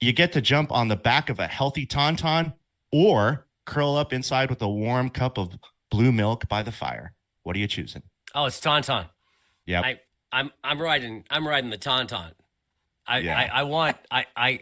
[0.00, 2.54] You get to jump on the back of a healthy tauntaun
[2.90, 5.58] or curl up inside with a warm cup of
[5.90, 7.12] blue milk by the fire.
[7.42, 8.02] What are you choosing?
[8.34, 9.08] Oh, it's Tauntaun.
[9.66, 10.00] Yeah, I,
[10.32, 12.32] I'm I'm riding I'm riding the Tauntaun.
[13.06, 13.38] I, Yeah.
[13.38, 14.60] I, I want I I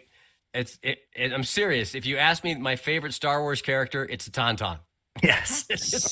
[0.53, 1.95] it's it, it I'm serious.
[1.95, 4.79] If you ask me my favorite Star Wars character, it's the Tauntaun.
[5.23, 5.65] Yes.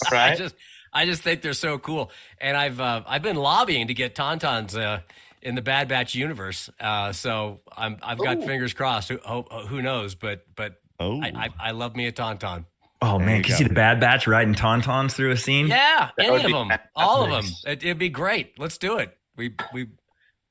[0.12, 0.38] I Right.
[0.38, 0.56] just
[0.94, 4.80] I just think they're so cool, and I've uh, I've been lobbying to get Tauntauns
[4.80, 5.02] uh,
[5.41, 6.69] in the Bad Batch universe.
[6.80, 8.45] Uh, so I'm I've got Ooh.
[8.45, 9.10] fingers crossed.
[9.10, 10.15] Who, who, who knows?
[10.15, 11.21] But but oh.
[11.21, 12.65] I, I I love me a Tauntaun.
[13.02, 15.67] Oh man, can you see the Bad Batch riding tauntauns through a scene?
[15.67, 16.89] Yeah, That any of be them, fantastic.
[16.95, 17.54] all of them.
[17.65, 18.58] It, it'd be great.
[18.58, 19.15] Let's do it.
[19.36, 19.88] We we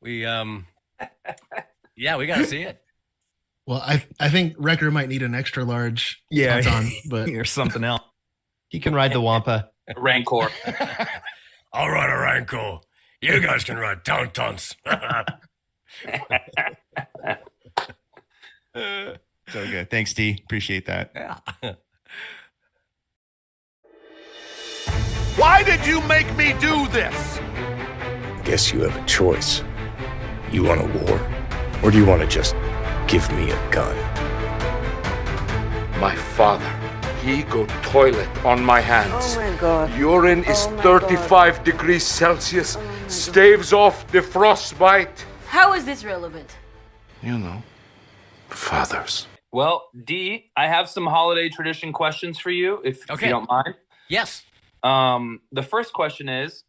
[0.01, 0.66] we um.
[1.96, 2.81] Yeah, we got to see it.
[3.66, 7.83] Well, I I think Wrecker might need an extra large Yeah, tauntaun, but or something
[7.83, 8.03] else.
[8.68, 9.70] He can ride the Wampa.
[9.96, 10.49] Rancor.
[11.72, 12.79] I'll ride a Rancor.
[13.27, 14.77] You guys can ride Tauntauns.
[19.49, 19.91] So good.
[19.91, 20.41] Thanks, D.
[20.45, 21.12] Appreciate that.
[21.15, 21.39] Yeah.
[25.37, 27.39] Why did you make me do this?
[28.45, 29.62] Guess you have a choice.
[30.51, 31.21] You want a war?
[31.83, 32.55] Or do you want to just
[33.07, 33.97] give me a gun?
[36.01, 36.69] My father,
[37.25, 39.37] he go toilet on my hands.
[39.37, 39.97] Oh my God.
[39.97, 42.77] Urine is Oh my 35 degrees Celsius,
[43.09, 45.25] staves off the frostbite.
[45.47, 46.57] How is this relevant?
[47.23, 47.62] You know,
[48.49, 49.27] fathers.
[49.53, 53.27] Well, D, I have some holiday tradition questions for you, if, if Okay.
[53.27, 53.75] you don't mind.
[54.09, 54.45] Yes.
[54.83, 56.64] Um, the first question is,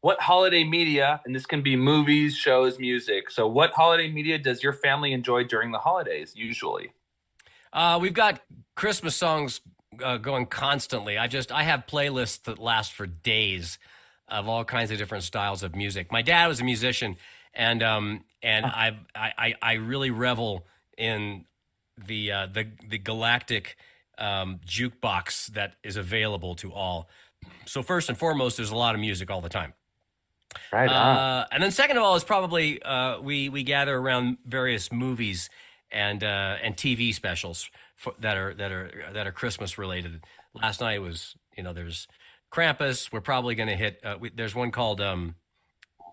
[0.00, 3.30] what holiday media, and this can be movies, shows, music.
[3.30, 6.34] So, what holiday media does your family enjoy during the holidays?
[6.36, 6.92] Usually,
[7.72, 8.40] Uh, we've got
[8.76, 9.60] Christmas songs
[10.02, 11.18] uh, going constantly.
[11.18, 13.78] I just I have playlists that last for days
[14.30, 16.10] of all kinds of different styles of music.
[16.12, 17.16] My dad was a musician,
[17.54, 21.44] and um and I I I- I really revel in
[22.06, 23.76] the uh, the the galactic
[24.18, 27.08] um, jukebox that is available to all.
[27.66, 29.74] So first and foremost, there's a lot of music all the time.
[30.72, 30.88] right?
[30.90, 35.50] Uh, and then second of all is probably uh, we we gather around various movies
[35.90, 40.24] and uh, and TV specials for, that are that are that are Christmas related.
[40.54, 42.08] Last night was you know there's
[42.50, 43.12] Krampus.
[43.12, 44.00] We're probably going to hit.
[44.04, 45.34] Uh, we, there's one called um,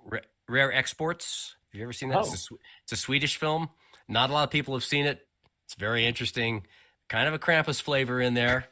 [0.06, 1.56] Ra- Rare Exports.
[1.72, 2.20] Have you ever seen that?
[2.20, 2.58] It's, a, Oh.
[2.84, 3.70] It's a Swedish film.
[4.08, 5.28] Not a lot of people have seen it.
[5.66, 6.66] It's very interesting.
[7.10, 8.68] Kind of a Krampus flavor in there.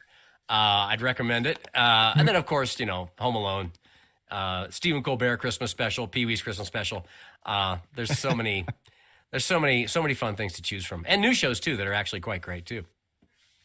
[0.48, 1.58] Uh, I'd recommend it.
[1.74, 3.72] Uh, and then, of course, you know, Home Alone,
[4.30, 7.06] uh, Stephen Colbert Christmas special, Pee Wee's Christmas special.
[7.46, 8.66] Uh, there's so many,
[9.30, 11.86] there's so many, so many fun things to choose from, and new shows too that
[11.86, 12.84] are actually quite great too.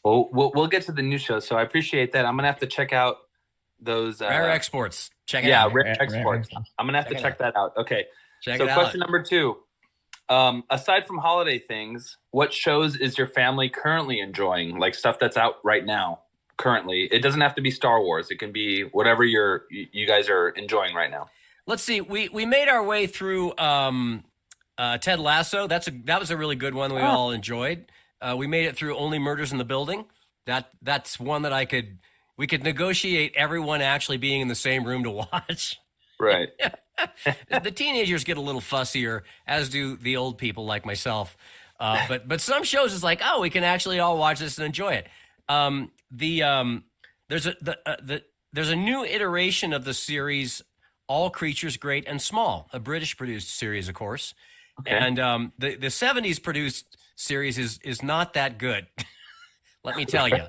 [0.03, 1.39] well, we'll we'll get to the new show.
[1.39, 2.25] So, I appreciate that.
[2.25, 3.17] I'm gonna have to check out
[3.81, 5.09] those uh, Rare exports.
[5.25, 5.73] Check it yeah, out.
[5.73, 6.49] rare Rare- exports.
[6.77, 7.73] I'm gonna have Check to it check that out.
[7.77, 8.05] Okay.
[8.41, 8.79] Check so, it out.
[8.79, 9.57] question number two.
[10.29, 14.77] Um, aside from holiday things, what shows is your family currently enjoying?
[14.77, 16.19] Like stuff that's out right now,
[16.57, 17.09] currently.
[17.11, 18.29] It doesn't have to be Star Wars.
[18.29, 21.29] It can be whatever you're you you guys are enjoying right now.
[21.65, 22.01] Let's see.
[22.01, 24.23] We we made our way through um,
[24.77, 25.67] uh, Ted Lasso.
[25.67, 26.93] That's a that was a really good one.
[26.93, 27.05] We Oh.
[27.07, 27.91] all enjoyed.
[28.21, 30.05] Uh, we made it through Only Murders in the Building.
[30.45, 31.99] That that's one that I could
[32.39, 35.77] we could negotiate everyone actually being in the same room to watch.
[36.19, 36.47] Right.
[37.63, 41.37] the teenagers get a little fussier, as do the old people like myself.
[41.79, 44.65] Uh, but but some shows is like, oh, we can actually all watch this and
[44.65, 45.07] enjoy it.
[45.49, 46.85] Um, the um,
[47.27, 48.23] there's a the, uh, the
[48.53, 50.61] there's a new iteration of the series,
[51.07, 54.33] All Creatures Great and Small, a British produced series, of course.
[54.79, 54.91] Okay.
[54.91, 58.87] And um, the the '70s produced series is is not that good.
[59.83, 60.45] Let me tell you.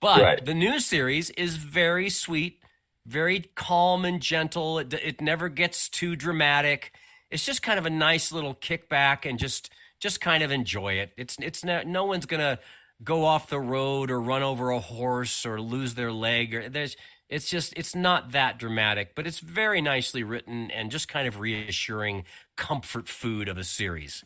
[0.00, 0.40] But Right.
[0.44, 2.60] the new series is very sweet,
[3.06, 4.78] very calm and gentle.
[4.78, 6.92] It, it never gets too dramatic.
[7.30, 11.12] It's just kind of a nice little kickback and just just kind of enjoy it.
[11.16, 12.58] It's it's no, no one's gonna
[13.02, 16.96] go off the road or run over a horse or lose their leg or there's
[17.28, 21.40] it's just it's not that dramatic, but it's very nicely written and just kind of
[21.40, 22.24] reassuring
[22.56, 24.22] comfort food of a series.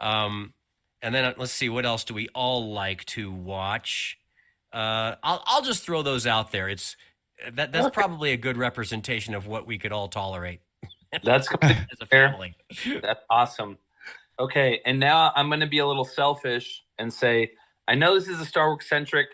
[0.00, 0.54] Um,
[1.00, 4.18] and then uh, let's see what else do we all like to watch.
[4.72, 6.68] Uh, I'll I'll just throw those out there.
[6.68, 6.96] It's
[7.52, 10.60] that that's probably a good representation of what we could all tolerate.
[11.24, 12.30] That's as a fair.
[12.30, 12.56] family.
[13.02, 13.76] That's awesome.
[14.38, 17.52] Okay, and now I'm going to be a little selfish and say
[17.86, 19.28] I know this is a Star Wars centric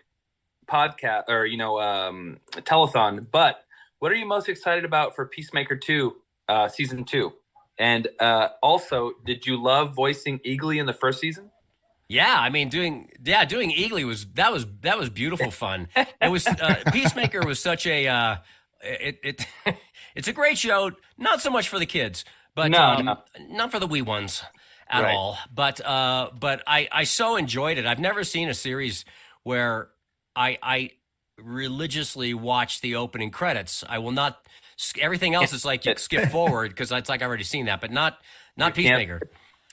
[0.66, 3.64] podcast or you know um, telethon, but
[4.00, 6.16] what are you most excited about for Peacemaker two
[6.48, 7.32] uh, season two?
[7.78, 11.50] And uh, also, did you love voicing Eagly in the first season?
[12.08, 15.88] Yeah, I mean, doing yeah, doing Eagly was that was that was beautiful fun.
[15.94, 18.36] It was uh, Peacemaker was such a uh,
[18.82, 19.46] it it
[20.14, 20.92] it's a great show.
[21.18, 23.18] Not so much for the kids, but No, um, no.
[23.50, 24.42] not for the wee ones
[24.88, 25.14] at Right.
[25.14, 25.36] all.
[25.54, 27.84] But uh, but I I so enjoyed it.
[27.84, 29.04] I've never seen a series
[29.42, 29.90] where
[30.34, 30.90] I I
[31.38, 33.84] religiously watch the opening credits.
[33.88, 34.38] I will not
[34.98, 37.90] Everything else is like you skip forward because it's like I've already seen that, but
[37.90, 38.18] not
[38.56, 39.20] not You Peacemaker.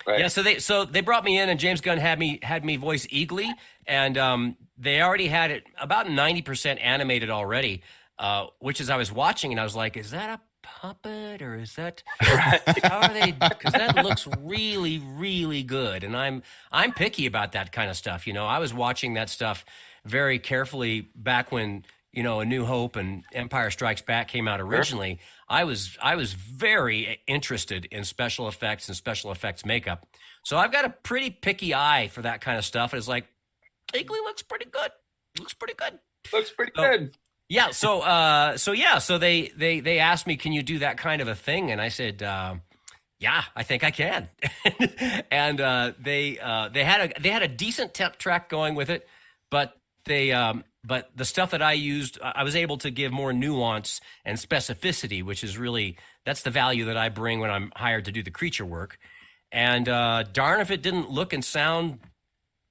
[0.05, 0.19] Right.
[0.19, 2.75] Yeah, so they so they brought me in, and James Gunn had me had me
[2.75, 3.49] voice Eagly,
[3.87, 7.81] and um, they already had it about ninety percent animated already.
[8.17, 11.55] Uh, which is I was watching, and I was like, "Is that a puppet or
[11.55, 17.25] is that how are they?" Because that looks really, really good, and I'm I'm picky
[17.25, 18.25] about that kind of stuff.
[18.27, 19.65] You know, I was watching that stuff
[20.05, 21.83] very carefully back when
[22.15, 25.19] you know A New Hope and Empire Strikes Back came out originally.
[25.47, 30.07] I was I was very interested in special effects and special effects makeup.
[30.43, 32.93] So I've got a pretty picky eye for that kind of stuff.
[32.93, 33.25] And it's like,
[33.93, 34.91] Eagly looks pretty good.
[35.39, 35.99] Looks pretty good.
[36.33, 37.17] Looks pretty So- good.
[37.49, 37.71] Yeah.
[37.71, 41.21] So uh so yeah, so they they they asked me, can you do that kind
[41.21, 41.71] of a thing?
[41.71, 42.61] And I said, um,
[43.19, 44.29] yeah, I think I can.
[45.31, 48.89] and uh, they uh, they had a they had a decent temp track going with
[48.89, 49.07] it,
[49.49, 53.33] but they um, but the stuff that I used, I was able to give more
[53.33, 58.05] nuance and specificity, which is really that's the value that I bring when I'm hired
[58.05, 58.97] to do the creature work.
[59.51, 61.99] And uh, darn if it didn't look and sound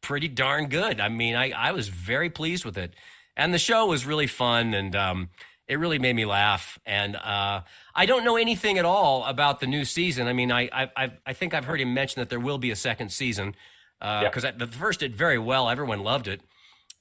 [0.01, 1.01] pretty darn good.
[1.01, 2.95] I mean, I, I was very pleased with it.
[3.37, 5.31] And the show was really fun and um,
[5.67, 6.79] it really made me laugh.
[6.85, 7.63] And uh,
[7.95, 10.27] I don't know anything at all about the new season.
[10.29, 12.71] I mean, I, I, I, I think I've heard him mention that there will be
[12.71, 13.55] a second season
[13.99, 15.71] because the first did very well.
[15.71, 16.43] Everyone loved it.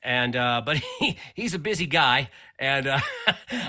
[0.04, 3.00] And uh, but he, he's a busy guy, and uh,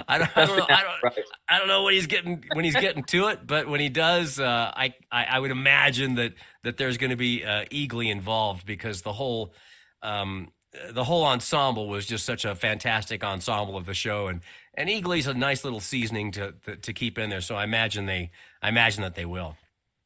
[0.08, 1.18] I don't, I don't know, I don't,
[1.48, 4.40] I don't know when he's getting when he's getting to it, but when he does,
[4.40, 8.66] uh, I, I I would imagine that that there's going to be uh, Eagly involved
[8.66, 9.54] because the whole
[10.02, 10.48] um,
[10.90, 14.40] the whole ensemble was just such a fantastic ensemble of the show, and
[14.74, 17.40] and Eagly's a nice little seasoning to, to to keep in there.
[17.40, 19.56] So I imagine they I imagine that they will.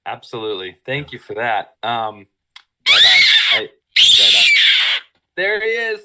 [0.07, 0.77] Absolutely.
[0.87, 1.75] Thank you for that.
[1.83, 2.27] Um,
[2.89, 3.23] right on.
[3.53, 4.48] I, right on.
[5.39, 6.01] There he is.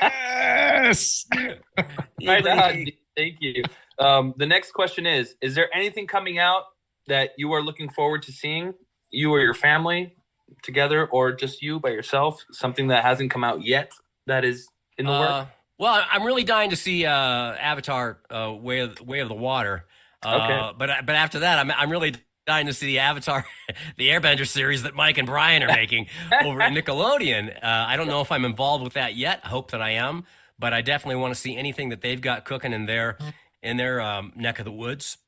[0.00, 1.26] yes.
[2.26, 2.86] right on.
[3.14, 3.62] Thank you.
[3.98, 6.62] Um, the next question is: Is there anything coming out
[7.06, 8.72] that you are looking forward to seeing,
[9.10, 10.16] you or your family
[10.62, 12.46] together, or just you by yourself?
[12.50, 13.92] Something that hasn't come out yet
[14.26, 14.66] that is
[14.96, 15.48] in the Uh, work.
[15.78, 19.84] Well, I'm really dying to see uh, Avatar: uh, Way of Way of the Water.
[20.24, 20.72] Uh, Okay.
[20.78, 22.14] But but after that, I'm I'm really
[22.46, 23.44] dying to see the Avatar,
[23.96, 26.06] the Airbender series that Mike and Bryan are making
[26.44, 27.56] over at Nickelodeon.
[27.56, 29.40] Uh, I don't know if I'm involved with that yet.
[29.44, 30.24] I hope that I am,
[30.58, 33.18] but I definitely want to see anything that they've got cooking in their
[33.62, 35.18] in their um, neck of the woods.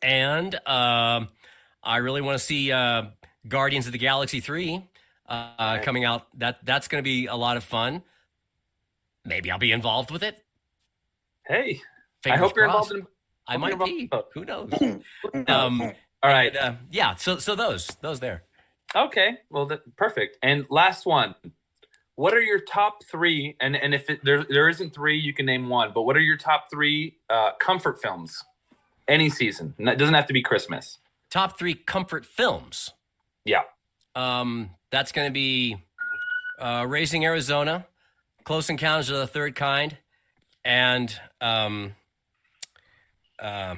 [0.00, 1.28] And um,
[1.82, 3.06] I really want to see uh,
[3.48, 4.84] Guardians of the Galaxy three
[5.28, 6.26] uh, coming out.
[6.38, 8.02] That that's going to be a lot of fun.
[9.24, 10.42] Maybe I'll be involved with it.
[11.48, 12.92] Hey, I Fingers hope you're crossed.
[12.92, 13.14] involved in.
[13.50, 14.02] I might be.
[14.02, 14.70] involved- Who knows?
[15.48, 16.56] um, All right.
[16.56, 17.14] uh, yeah.
[17.14, 18.42] So so those those there.
[18.96, 20.38] Okay, well, perfect.
[20.42, 21.34] And last one,
[22.14, 23.56] what are your top three?
[23.60, 25.92] And and if it, there there isn't three, you can name one.
[25.94, 28.44] But what are your top three uh, comfort films?
[29.06, 29.74] Any season.
[29.78, 30.98] It doesn't have to be Christmas.
[31.30, 32.90] Top three comfort films.
[33.44, 33.62] Yeah.
[34.14, 35.78] Um, that's going to be
[36.58, 37.86] uh, Raising Arizona,
[38.44, 39.96] Close Encounters of the Third Kind,
[40.64, 41.94] and um,
[43.38, 43.76] uh,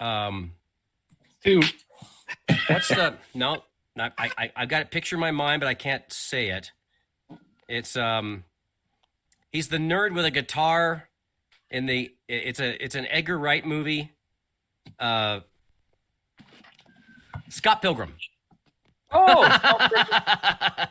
[0.00, 0.52] um,
[1.44, 1.62] Two.
[2.68, 3.62] What's the no?
[3.94, 6.70] Not, I, I I got a picture in my mind, but I can't say it.
[7.68, 8.44] It's um,
[9.50, 11.08] he's the nerd with a guitar.
[11.70, 14.12] In the it's a it's an Edgar Wright movie.
[14.98, 15.40] Uh,
[17.48, 18.14] Scott Pilgrim.
[19.10, 19.42] Oh,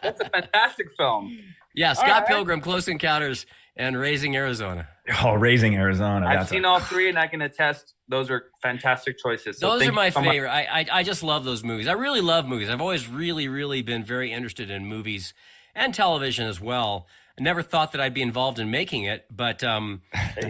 [0.04, 1.40] that's a fantastic film.
[1.74, 2.28] Yeah, Scott right.
[2.28, 3.46] Pilgrim, Close Encounters,
[3.76, 4.90] and Raising Arizona.
[5.24, 6.26] Oh, raising Arizona.
[6.26, 9.60] I've seen a, all three, and I can attest those are fantastic choices.
[9.60, 10.50] So those are my so favorite.
[10.50, 11.88] I, I I just love those movies.
[11.88, 12.70] I really love movies.
[12.70, 15.34] I've always really really been very interested in movies
[15.76, 17.08] and television as well.
[17.40, 20.02] I never thought that I'd be involved in making it, but um,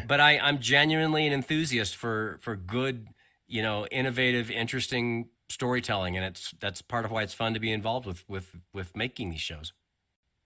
[0.07, 3.07] but I I'm genuinely an enthusiast for for good,
[3.47, 7.71] you know, innovative, interesting storytelling, and it's that's part of why it's fun to be
[7.71, 9.73] involved with with with making these shows.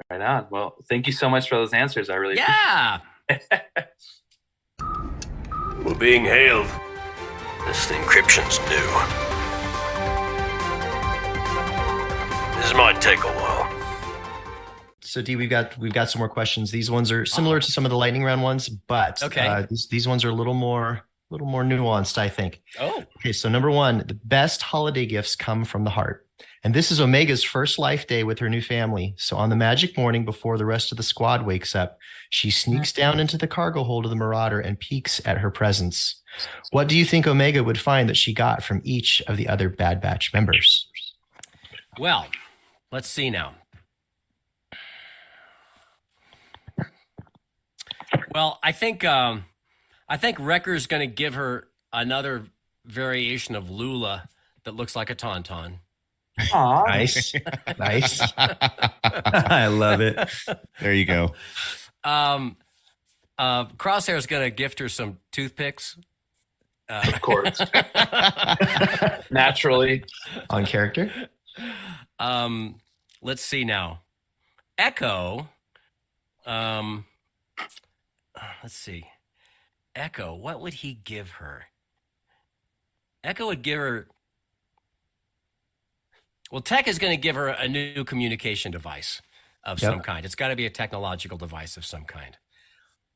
[0.09, 0.47] Right on.
[0.49, 2.09] Well, thank you so much for those answers.
[2.09, 2.99] I really Yeah.
[5.83, 6.67] We're being hailed.
[7.65, 8.87] This encryption's new.
[12.61, 13.71] This might take a while.
[15.01, 16.71] So D, we've got we've got some more questions.
[16.71, 19.47] These ones are similar to some of the lightning round ones, but Okay.
[19.47, 22.61] uh, these these ones are a little more a little more nuanced, I think.
[22.79, 23.03] Oh.
[23.17, 26.27] Okay, so number one, the best holiday gifts come from the heart.
[26.65, 29.13] And this is Omega's first life day with her new family.
[29.19, 31.99] So on the magic morning before the rest of the squad wakes up,
[32.31, 36.23] she sneaks down into the cargo hold of the Marauder and peeks at her presents.
[36.71, 39.69] What do you think Omega would find that she got from each of the other
[39.69, 40.87] Bad Batch members?
[41.99, 42.25] Well,
[42.91, 43.53] let's see now.
[48.33, 49.45] Well, I think um,
[50.09, 52.47] I think Wrecker's going to give her another
[52.83, 54.29] variation of Lula
[54.63, 55.81] that looks like a tauntaun.
[56.53, 57.33] Nice.
[57.79, 58.21] nice.
[58.37, 60.17] I love it.
[60.81, 61.33] There you go.
[62.03, 62.57] Um,
[63.37, 65.97] uh, Crosshair is going to gift her some toothpicks.
[66.89, 67.59] Uh, Of course.
[69.31, 70.03] Naturally.
[70.49, 71.11] On character.
[72.19, 72.81] Um,
[73.21, 74.01] let's see now.
[74.77, 75.47] Echo.
[76.45, 77.05] Um,
[78.61, 79.05] let's see.
[79.95, 80.35] Echo.
[80.35, 81.65] What would he give her?
[83.23, 84.07] Echo would give her.
[86.51, 89.21] Well, Tech is going to give her a new communication device
[89.63, 89.91] of Yep.
[89.91, 90.25] some kind.
[90.25, 92.37] It's got to be a technological device of some kind.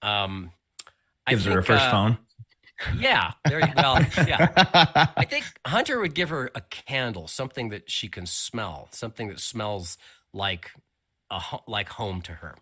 [0.02, 0.52] Um,
[1.28, 2.18] I Gives her a first uh, phone.
[2.98, 5.08] Yeah, there well, yeah.
[5.18, 9.40] I think Hunter would give her a candle, something that she can smell, something that
[9.42, 9.98] smells
[10.34, 10.72] like
[11.30, 12.56] a like home to her.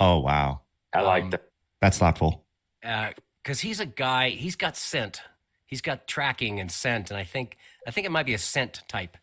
[0.00, 0.62] Oh wow,
[0.94, 1.44] I like Um, that.
[1.80, 2.46] that's thoughtful.
[2.80, 5.20] Because he's a guy, he's got scent,
[5.66, 8.82] he's got tracking and scent, and I think I think it might be a scent
[8.88, 9.18] type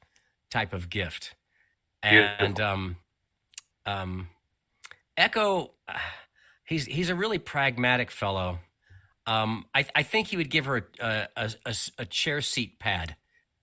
[0.52, 1.36] type of gift.
[2.04, 2.96] And um,
[3.86, 4.30] um,
[5.16, 5.72] Echo,
[6.66, 8.60] he's he's a really pragmatic fellow.
[9.26, 13.16] Um, I, I think he would give her a, a, a, a chair seat pad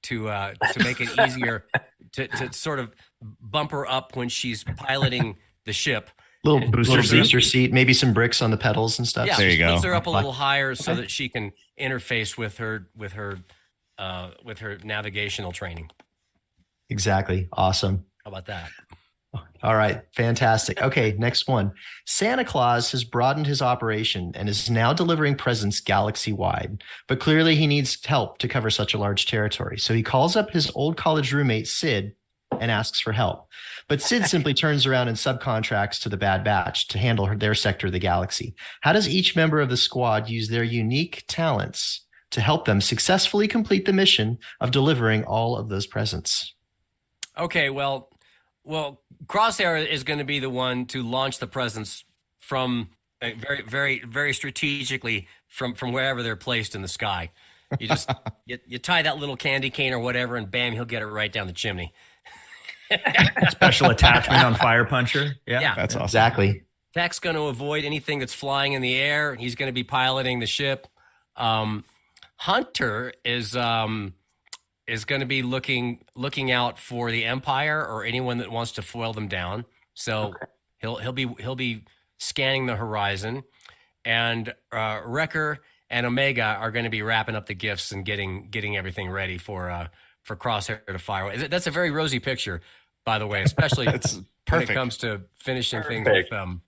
[0.04, 1.64] to uh, to make it easier
[2.12, 2.92] to, to sort of
[3.40, 6.10] bump her up when she's piloting the ship.
[6.42, 7.16] Little Booster little seat.
[7.20, 9.26] booster seat, maybe some bricks on the pedals and stuff.
[9.26, 9.72] Yeah, There you go.
[9.72, 10.38] Puts her up a little Okay.
[10.38, 13.38] higher so that she can interface with her with her
[13.96, 15.88] uh, with her navigational training.
[16.94, 17.48] Exactly.
[17.52, 18.04] Awesome.
[18.24, 18.70] How about that?
[19.64, 20.80] All right, fantastic.
[20.80, 21.72] Okay, next one.
[22.06, 27.56] Santa Claus has broadened his operation and is now delivering presents galaxy wide, but clearly
[27.56, 29.76] he needs help to cover such a large territory.
[29.76, 32.14] So he calls up his old college roommate, Sid,
[32.60, 33.48] and asks for help.
[33.88, 37.56] But Sid simply turns around and subcontracts to the Bad Batch to handle her- their
[37.56, 38.54] sector of the galaxy.
[38.82, 43.48] How does each member of the squad use their unique talents to help them successfully
[43.48, 46.53] complete the mission of delivering all of those presents?
[47.38, 48.10] Okay, well,
[48.64, 52.04] well, Crosshair is going to be the one to launch the presents
[52.38, 52.90] from
[53.22, 57.30] uh, very, very, very strategically from from wherever they're placed in the sky.
[57.78, 58.10] You just
[58.46, 61.32] you, you tie that little candy cane or whatever, and bam, he'll get it right
[61.32, 61.92] down the chimney.
[63.50, 65.34] Special attachment on Fire Puncher.
[65.46, 65.60] Yeah.
[65.60, 65.74] Yeah.
[65.74, 66.04] That's awesome.
[66.04, 66.62] Exactly.
[66.92, 69.34] Tech's going to avoid anything that's flying in the air.
[69.34, 70.86] He's going to be piloting the ship.
[71.36, 71.84] Um,
[72.36, 74.14] Hunter is um,
[74.86, 78.82] is going to be looking looking out for the Empire or anyone that wants to
[78.82, 79.64] foil them down.
[79.94, 80.34] So
[80.78, 81.84] he'll he'll be he'll be
[82.18, 83.44] scanning the horizon,
[84.04, 88.48] and uh, Wrecker and Omega are going to be wrapping up the gifts and getting
[88.50, 89.88] getting everything ready for uh,
[90.22, 91.36] for Crosshair to fire.
[91.48, 92.60] That's a very rosy picture,
[93.04, 94.70] by the way, especially It's when perfect.
[94.70, 96.60] it comes to finishing things with um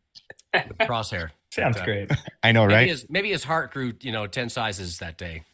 [0.54, 1.30] with crosshair.
[1.50, 2.10] Sounds But, uh, great.
[2.42, 2.88] I know, Maybe right?
[2.88, 5.44] his maybe his heart grew, you know, ten sizes that day.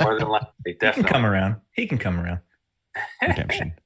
[0.00, 1.56] More than likely, He can come around.
[1.72, 2.40] He can come around.
[3.22, 3.74] Redemption.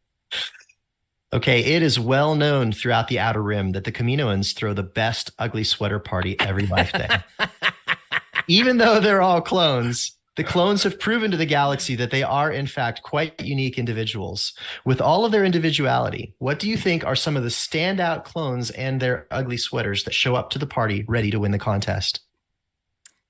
[1.34, 5.30] Okay, it is well known throughout the Outer Rim that the Kaminoans throw the best
[5.38, 7.08] ugly sweater party every life day.
[8.48, 12.50] Even though they're all clones, the clones have proven to the galaxy that they are,
[12.50, 14.52] in fact, quite unique individuals.
[14.84, 18.70] With all of their individuality, what do you think are some of the standout clones
[18.70, 22.20] and their ugly sweaters that show up to the party ready to win the contest?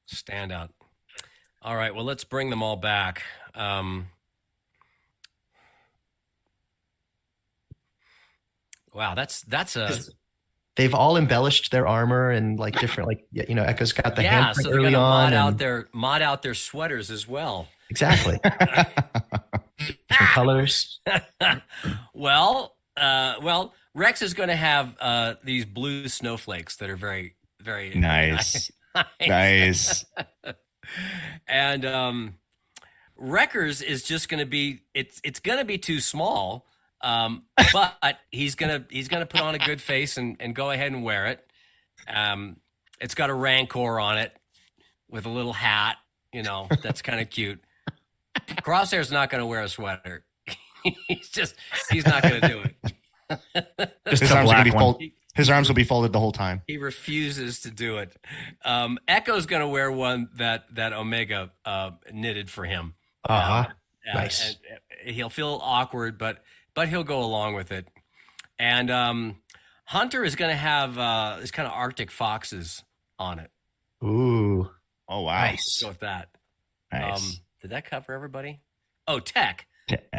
[0.07, 0.71] Stand out.
[1.63, 3.23] All right, well, let's bring them all back.
[3.55, 4.09] Um,
[8.93, 9.91] wow, that's that's a
[10.75, 14.49] They've all embellished their armor and like different, like you know, Echo's got the yeah.
[14.49, 15.35] handprint So they're early gonna mod on.
[15.35, 17.69] out and- their mod out their sweaters as well.
[17.91, 18.39] exactly.
[19.79, 21.01] different colors.
[22.15, 27.35] well, uh, well, Rex is going to have uh, these blue snowflakes that are very,
[27.61, 28.71] very Nice.
[29.27, 30.05] Nice.
[31.47, 32.35] And um,
[33.17, 36.67] Wreckers is just going to be it's it's going to be too small,
[37.03, 40.93] um, but he's gonna he's gonna put on a good face and, and go ahead
[40.93, 41.47] and wear it.
[42.13, 42.57] Um,
[43.01, 44.37] it's got a Rancor on it
[45.11, 45.97] with a little hat,
[46.33, 47.63] you know, that's kind of cute.
[48.63, 50.25] Crosshair's not going to wear a sweater.
[51.09, 51.55] he's just
[51.91, 52.95] he's not going to do it.
[54.09, 55.03] his arms are gonna be fold-
[55.35, 56.63] His arms will be folded the whole time.
[56.67, 58.15] He refuses to do it.
[58.65, 62.95] Um, Echo's going to wear one that that Omega uh, knitted for him.
[63.29, 64.47] Ah, Uh, nice.
[64.47, 64.57] and,
[65.09, 66.43] uh, he'll feel awkward, but
[66.75, 67.89] but he'll go along with it.
[68.59, 69.37] And um,
[69.87, 72.85] Hunter is going to have uh, this kind of Arctic foxes
[73.19, 73.51] on it.
[74.05, 74.71] Ooh.
[75.09, 75.45] Oh wow.
[75.51, 76.29] Let's go with that.
[76.93, 77.23] Nice.
[77.23, 78.61] Um, did that cover everybody?
[79.07, 79.67] Oh, Tech.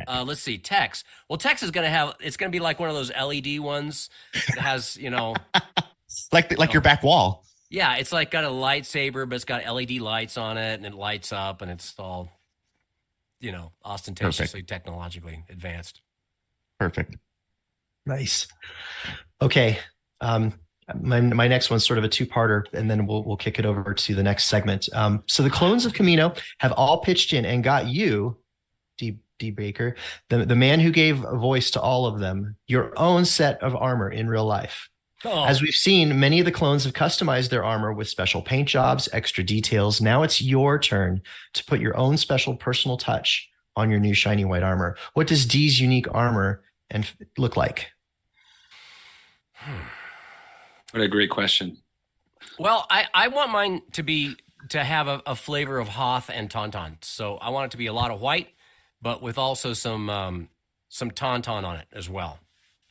[0.07, 1.03] Uh, let's see, Tex.
[1.29, 2.15] Well, Tex is going to have.
[2.19, 5.35] It's going to be like one of those LED ones that has, you know,
[6.31, 7.45] like like your back wall.
[7.69, 10.93] Yeah, it's like got a lightsaber, but it's got LED lights on it, and it
[10.93, 12.31] lights up, and it's all,
[13.39, 16.01] you know, ostentatiously technologically advanced.
[16.79, 17.15] Perfect.
[18.05, 18.47] Nice.
[19.41, 19.79] Okay.
[20.21, 20.53] Um,
[20.99, 23.93] my, my next one's sort of a two-parter, and then we'll we'll kick it over
[23.93, 24.89] to the next segment.
[24.93, 28.37] Um, so the clones of Kamino have all pitched in and got you,
[29.39, 29.49] Dee.
[29.49, 29.51] D.
[29.51, 29.95] Baker,
[30.29, 33.75] the the man who gave a voice to all of them, your own set of
[33.75, 34.89] armor in real life.
[35.25, 35.45] Oh.
[35.45, 39.07] As we've seen, many of the clones have customized their armor with special paint jobs,
[39.13, 40.01] extra details.
[40.01, 41.21] Now it's your turn
[41.53, 44.97] to put your own special personal touch on your new shiny white armor.
[45.13, 47.87] What does Dee's unique armor and look like?
[50.91, 51.77] What a great question.
[52.59, 54.35] Well, I, I want mine to be
[54.69, 57.03] to have a, a flavor of Hoth and Tauntaun.
[57.03, 58.49] So I want it to be a lot of white,
[59.03, 60.49] but with also some um,
[60.89, 62.39] some Tauntaun on it as well.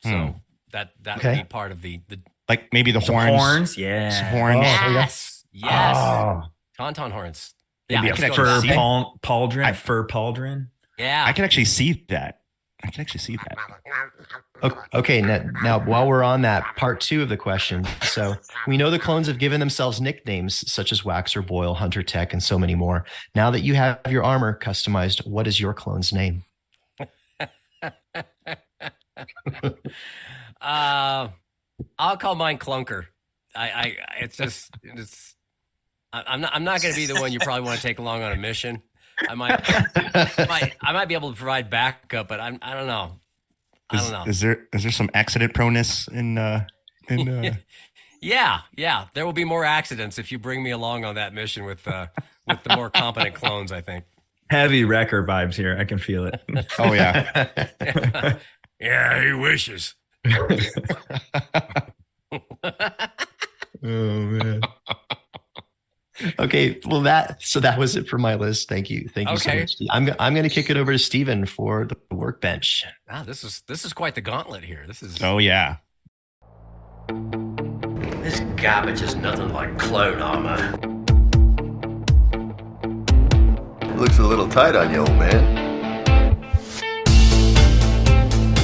[0.03, 0.29] So Hmm.
[0.71, 1.29] that that Okay.
[1.29, 3.41] would be part of the the Like maybe the Some horns.
[3.41, 4.09] horns, yeah.
[4.09, 4.63] Some horns.
[4.63, 6.43] yes yes Oh.
[6.79, 7.53] Tauntaun horns.
[7.89, 8.75] Maybe Yeah, a let's fur with that.
[8.75, 10.69] paul- pauldron, a fur pauldron.
[10.97, 11.25] Yeah.
[11.27, 12.39] I can actually see that.
[12.83, 13.57] I can actually see that.
[14.93, 17.85] Okay, now, now while we're on that, part two of the question.
[18.03, 18.35] So
[18.67, 22.43] we know the clones have given themselves nicknames such as Waxer, Boil, Hunter Tech, and
[22.43, 23.05] so many more.
[23.35, 26.43] Now that you have your armor customized, what is your clone's name?
[30.63, 31.27] Uh,
[31.99, 33.07] I'll call mine Clunker.
[33.53, 35.35] I, I it's just it's.
[36.13, 36.55] I'm not.
[36.55, 38.37] I'm not going to be the one you probably want to take along on a
[38.37, 38.81] mission.
[39.29, 39.61] I might,
[39.95, 40.73] I might.
[40.81, 42.59] I might be able to provide backup, but I'm.
[42.61, 43.19] I don't know.
[43.89, 44.23] I Is, don't know.
[44.29, 46.65] is there is there some accident proneness in uh
[47.09, 47.53] in uh
[48.21, 49.07] Yeah, yeah.
[49.13, 52.07] There will be more accidents if you bring me along on that mission with uh,
[52.47, 53.71] with the more competent clones.
[53.71, 54.05] I think.
[54.49, 55.77] Heavy wrecker vibes here.
[55.77, 56.41] I can feel it.
[56.79, 57.49] Oh yeah.
[58.79, 59.95] Yeah, he wishes.
[63.85, 64.61] Oh man.
[66.39, 68.69] Okay, well that so that was it for my list.
[68.69, 69.59] Thank you, thank you so Okay.
[69.61, 69.71] much.
[69.71, 69.87] Steve.
[69.91, 72.85] I'm I'm going to kick it over to Stephen for the workbench.
[73.09, 74.85] Wow, this is this is quite the gauntlet here.
[74.87, 75.21] This is.
[75.21, 75.77] Oh yeah.
[78.23, 80.77] This garbage is nothing like clone armor.
[83.97, 85.61] Looks a little tight on you, old man.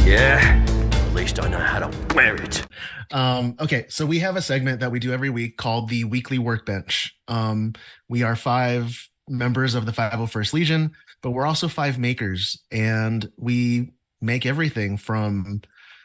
[0.06, 2.66] Yeah, at least I know how to wear it.
[3.12, 6.38] Um, okay, so we have a segment that we do every week called the Weekly
[6.38, 7.16] Workbench.
[7.28, 7.74] Um,
[8.08, 10.92] we are five members of the 501st Legion,
[11.22, 13.92] but we're also five makers, and we
[14.22, 15.62] make everything from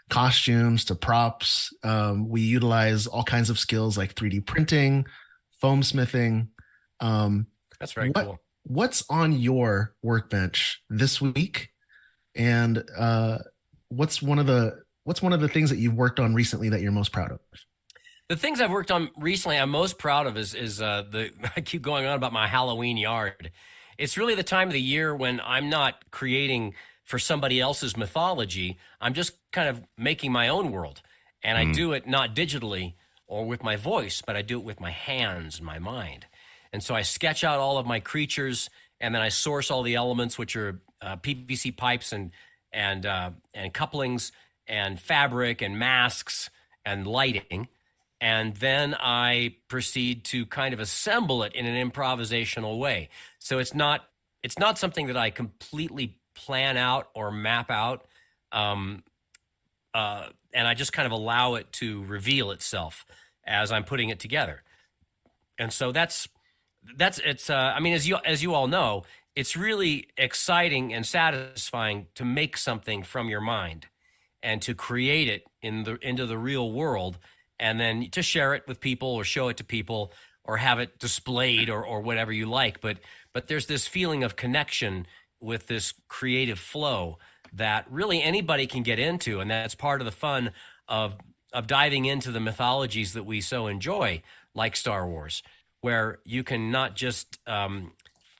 [0.08, 1.72] costumes to props.
[1.82, 5.06] Um, we utilize all kinds of skills like 3D printing,
[5.60, 6.48] foam smithing.
[7.00, 7.46] Um,
[7.80, 8.40] That's very what- cool.
[8.66, 11.68] What's on your workbench this week?
[12.34, 13.38] And uh,
[13.88, 16.80] what's one of the what's one of the things that you've worked on recently that
[16.80, 17.40] you're most proud of?
[18.28, 21.60] The things I've worked on recently, I'm most proud of is is uh, the I
[21.60, 23.50] keep going on about my Halloween yard.
[23.98, 26.74] It's really the time of the year when I'm not creating
[27.04, 28.78] for somebody else's mythology.
[29.00, 31.02] I'm just kind of making my own world,
[31.42, 31.74] and I Mm.
[31.74, 32.94] do it not digitally
[33.26, 36.26] or with my voice, but I do it with my hands and my mind.
[36.72, 38.68] And so I sketch out all of my creatures,
[39.00, 42.30] and then I source all the elements, which are uh, PVC pipes and
[42.72, 44.32] and uh, and couplings
[44.66, 46.50] and fabric and masks
[46.84, 47.68] and lighting
[48.24, 53.10] and then I proceed to kind of assemble it in an improvisational way.
[53.38, 54.08] So it's not
[54.42, 58.06] it's not something that I completely plan out or map out,
[58.50, 59.02] um,
[59.92, 63.04] uh, and I just kind of allow it to reveal itself
[63.46, 64.62] as I'm putting it together.
[65.58, 66.26] And so that's
[66.96, 67.50] that's it's.
[67.50, 69.04] Uh, I mean, as you as you all know,
[69.36, 73.88] it's really exciting and satisfying to make something from your mind
[74.44, 77.18] and to create it in the into the real world
[77.58, 80.12] and then to share it with people or show it to people
[80.44, 82.80] or have it displayed or, or whatever you like.
[82.80, 82.98] But
[83.32, 85.06] but there's this feeling of connection
[85.40, 87.18] with this creative flow
[87.52, 90.52] that really anybody can get into and that's part of the fun
[90.86, 91.16] of
[91.52, 94.22] of diving into the mythologies that we so enjoy
[94.54, 95.42] like Star Wars
[95.80, 97.92] where you can not just um,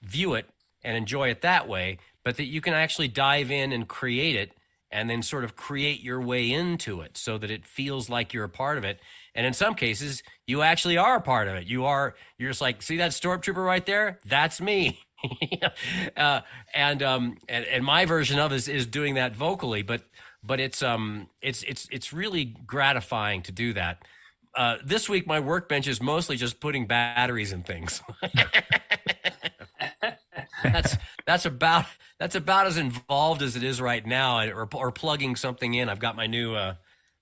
[0.03, 0.49] view it
[0.83, 4.53] and enjoy it that way but that you can actually dive in and create it
[4.95, 8.45] and then sort of create your way into it so that it feels like you're
[8.45, 9.01] a part of it.
[9.35, 11.67] And in some cases, you actually are a part of it.
[11.67, 14.21] You are, you're just like, see that stormtrooper right there?
[14.25, 15.01] That's me.
[16.17, 16.43] uh,
[16.73, 20.03] and, um, and, and my version of is, is doing that vocally, but,
[20.45, 24.07] but it's, um, it's, it's, it's really gratifying to do that.
[24.55, 28.01] Uh, this week, my workbench is mostly just putting batteries in things.
[30.73, 30.97] that's
[31.27, 31.87] that's about
[32.19, 35.89] that's about as involved as it is right now, or, or plugging something in.
[35.89, 36.75] I've got my new uh,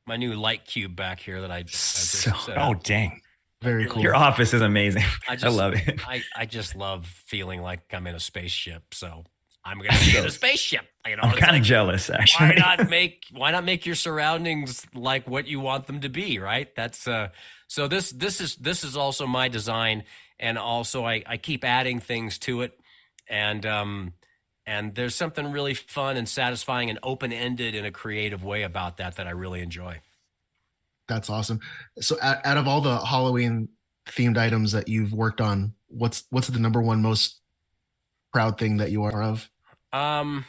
[0.07, 3.21] my new light cube back here that I, I just set Oh dang.
[3.63, 4.03] Very cool.
[4.03, 5.05] Your office is amazing.
[5.29, 6.01] I I, just love it.
[6.07, 8.93] I, I just love feeling like I'm in a spaceship.
[8.93, 9.25] So
[9.65, 10.85] I'm gonna be in a spaceship.
[11.07, 12.55] You know, I'm kind of like, jealous, Why actually.
[12.57, 16.75] not make why not make your surroundings like what you want them to be, right?
[16.75, 17.29] That's uh
[17.69, 20.05] so this this is this is also my design
[20.41, 22.79] and also I, I keep adding things to it
[23.33, 24.13] and um
[24.65, 28.99] and there's something really fun and satisfying and open ended in a creative way about
[28.99, 30.01] that that I really enjoy.
[31.09, 31.59] That's awesome.
[32.01, 33.71] So out, out of all the Halloween
[34.07, 37.41] themed items that you've worked on, what's what's the number one most
[38.33, 39.51] proud thing that you are of?
[39.93, 40.45] Um,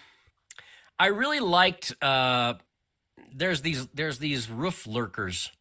[0.99, 1.95] I really liked.
[2.01, 2.55] Uh,
[3.33, 5.51] there's these there's these roof lurkers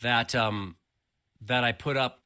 [0.00, 0.76] that um
[1.42, 2.22] that I put up.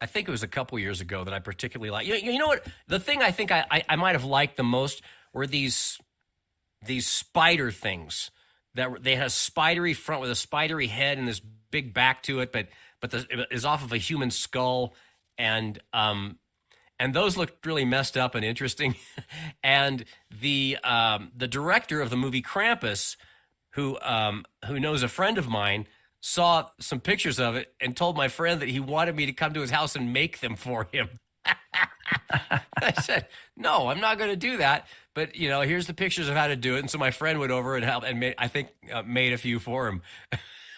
[0.00, 2.06] I think it was a couple years ago that I particularly like.
[2.06, 2.66] You, you know what?
[2.86, 5.98] The thing I think I, I I might have liked the most were these
[6.84, 8.30] these spider things
[8.74, 12.40] that they had a spidery front with a spidery head and this big back to
[12.40, 12.68] it, but
[13.00, 14.94] but the, it is off of a human skull
[15.36, 16.38] and um
[16.98, 18.96] and those looked really messed up and interesting.
[19.62, 23.16] and the um, the director of the movie Krampus,
[23.70, 25.86] who um, who knows a friend of mine,
[26.20, 29.54] saw some pictures of it and told my friend that he wanted me to come
[29.54, 31.08] to his house and make them for him.
[32.30, 36.28] I said, "No, I'm not going to do that." But you know, here's the pictures
[36.28, 36.80] of how to do it.
[36.80, 39.38] And so my friend went over and helped, and made, I think uh, made a
[39.38, 40.02] few for him.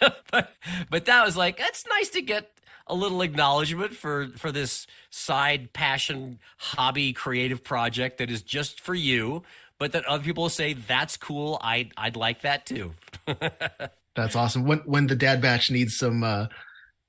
[0.31, 0.53] but
[0.91, 2.51] but that was like that's nice to get
[2.87, 8.95] a little acknowledgement for for this side passion hobby creative project that is just for
[8.95, 9.43] you
[9.79, 12.93] but that other people say that's cool i i'd like that too
[14.21, 14.65] That's awesome.
[14.65, 16.47] When when the dad batch needs some uh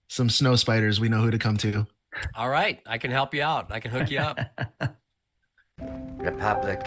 [0.08, 1.86] some snow spiders, we know who to come to.
[2.36, 4.38] all right i can help you out i can hook you up
[6.22, 6.86] Republic,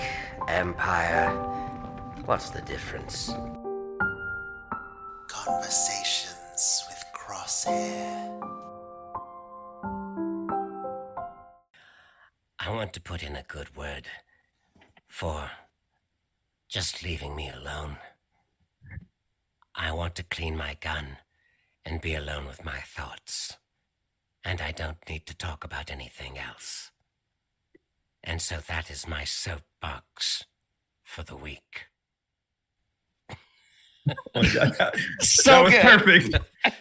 [0.48, 1.30] Empire.
[2.26, 3.32] What's the difference?
[5.28, 8.30] Conversations with Crosshair.
[12.58, 14.06] I want to put in a good word
[15.08, 15.50] for
[16.68, 17.96] just leaving me alone.
[19.74, 21.18] I want to clean my gun
[21.84, 23.56] and be alone with my thoughts.
[24.44, 26.90] And I don't need to talk about anything else.
[28.22, 30.44] And so that is my soapbox
[31.02, 31.86] for the week.
[35.20, 35.64] So.
[35.64, 36.32] That was perfect.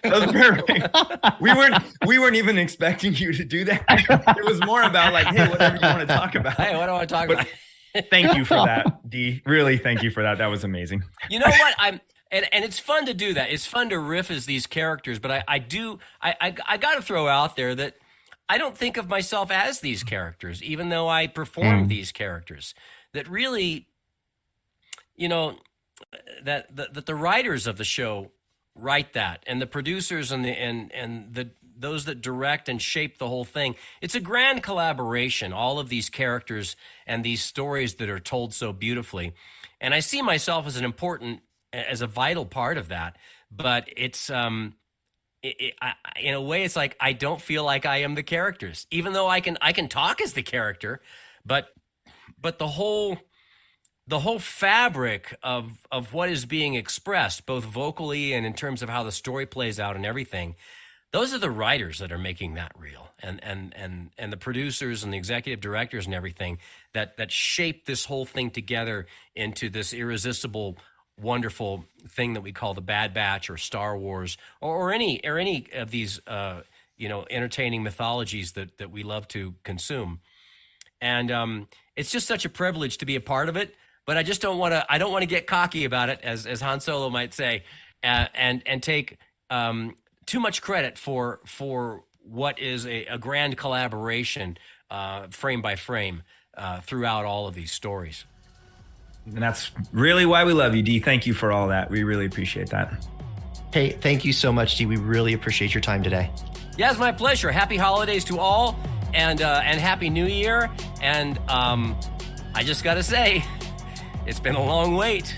[0.04, 1.42] That was perfect.
[1.42, 3.86] We weren't we weren't even expecting you to do that.
[4.38, 6.56] It was more about like, hey, whatever you want to talk about.
[6.56, 7.48] hey what do i talk But
[7.94, 9.42] about thank you for that, Dee.
[9.46, 10.38] Really, thank you for that.
[10.40, 11.02] That was amazing.
[11.30, 12.02] you know what i'm
[12.34, 13.52] and, and it's fun to do that.
[13.52, 16.96] It's fun to riff as these characters but i, I do i i, I got
[16.96, 17.96] to throw out there that
[18.50, 21.88] i don't think of myself as these characters even though i perform Mm.
[21.90, 22.74] these characters.
[23.14, 23.88] That really
[25.16, 25.58] you know
[26.44, 28.32] that, that that the writers of the show
[28.76, 33.18] write that and the producers and the and and the those that direct and shape
[33.18, 33.76] the whole thing.
[34.02, 36.76] It's a grand collaboration all of these characters
[37.08, 39.34] and these stories that are told so beautifully.
[39.82, 41.42] And i see myself as an important
[41.74, 43.18] as a vital part of that
[43.52, 44.76] but it's um
[45.42, 48.24] it, it, I, in a way it's like i don't feel like i am the
[48.24, 51.02] characters even though i can i can talk as the character
[51.46, 51.70] but
[52.40, 53.18] but the whole
[54.08, 58.90] the whole fabric of of what is being expressed both vocally and in terms of
[58.90, 60.56] how the story plays out and everything
[61.12, 65.04] those are the writers that are making that real and and and and the producers
[65.04, 66.58] and the executive directors and everything
[66.94, 69.06] that that shape this whole thing together
[69.36, 70.76] into this irresistible
[71.22, 75.38] wonderful thing that we call the bad batch or star wars or, or any or
[75.38, 76.62] any of these uh
[76.98, 80.20] you know entertaining mythologies that that we love to consume
[81.04, 83.76] and um, it's just such a privilege to be a part of it.
[84.06, 84.86] But I just don't want to.
[84.90, 87.64] I don't want to get cocky about it, as as Han Solo might say,
[88.04, 89.18] uh, and and take
[89.50, 89.96] um,
[90.26, 94.58] too much credit for for what is a, a grand collaboration,
[94.90, 96.24] uh, frame by frame,
[96.58, 98.26] uh, throughout all of these stories.
[99.26, 101.00] And that's really why we love you, Dee.
[101.00, 101.90] Thank you for all that.
[101.90, 103.06] We really appreciate that.
[103.74, 104.86] Hey, thank you so much, Dee.
[104.86, 106.30] We really appreciate your time today.
[106.78, 107.52] Yeah, it's my pleasure.
[107.52, 108.78] Happy holidays to all,
[109.14, 110.70] and uh, and happy New Year.
[111.02, 111.96] And um,
[112.54, 113.44] I just got to say,
[114.28, 115.34] it's been a long wait,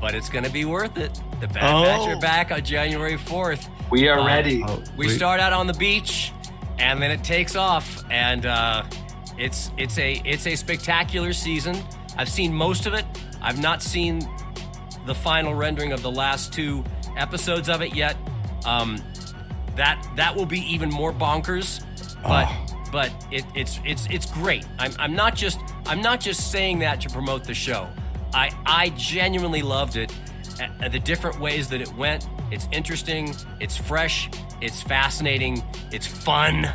[0.00, 1.18] but it's going to be worth it.
[1.40, 1.82] The Bad Oh.
[1.82, 3.68] Batch are back on January fourth.
[3.90, 4.64] We are Uh, ready.
[4.96, 6.32] we start out on the beach,
[6.78, 8.84] and then it takes off, and uh,
[9.38, 11.76] it's it's a it's a spectacular season.
[12.16, 13.04] I've seen most of it.
[13.42, 14.28] I've not seen
[15.06, 16.84] the final rendering of the last two
[17.16, 18.16] episodes of it yet.
[18.64, 19.02] Um,
[19.76, 21.84] that that will be even more bonkers,
[22.22, 22.48] but
[22.92, 24.64] but it, it's it's it's great.
[24.78, 27.88] I'm I'm not just I'm not just saying that to promote the show.
[28.32, 30.12] I I genuinely loved it.
[30.60, 32.28] Uh, the different ways that it went.
[32.52, 33.34] It's interesting.
[33.60, 34.30] It's fresh.
[34.60, 35.64] It's fascinating.
[35.90, 36.72] It's fun.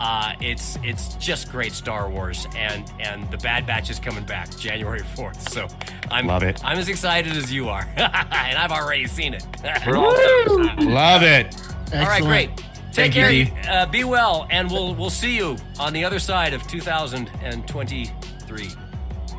[0.00, 4.54] Uh, it's it's just great Star Wars, and and the Bad Batch is coming back
[4.58, 5.48] January fourth.
[5.50, 5.68] So
[6.10, 6.62] I'm Love it.
[6.64, 9.44] I'm as excited as you are, and I've already seen it.
[9.86, 10.84] We're all so excited.
[10.84, 11.56] Love it.
[11.94, 12.56] All right, great.
[12.56, 13.30] Take Thank care.
[13.30, 13.52] Dee.
[13.68, 18.68] uh, be well, and we'll we'll see you on the other side of 2023.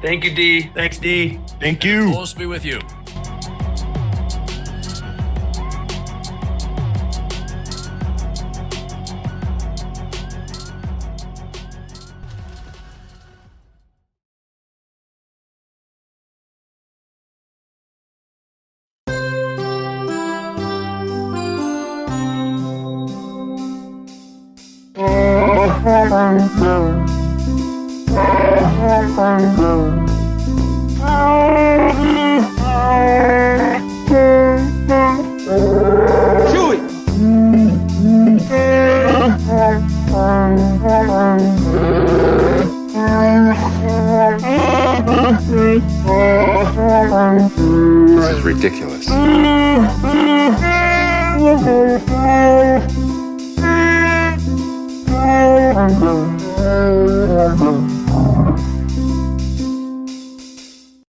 [0.01, 0.70] Thank you, Dee.
[0.76, 1.39] Thanks, Dee.
[1.60, 2.14] Thank you.
[2.14, 2.80] Force be with you.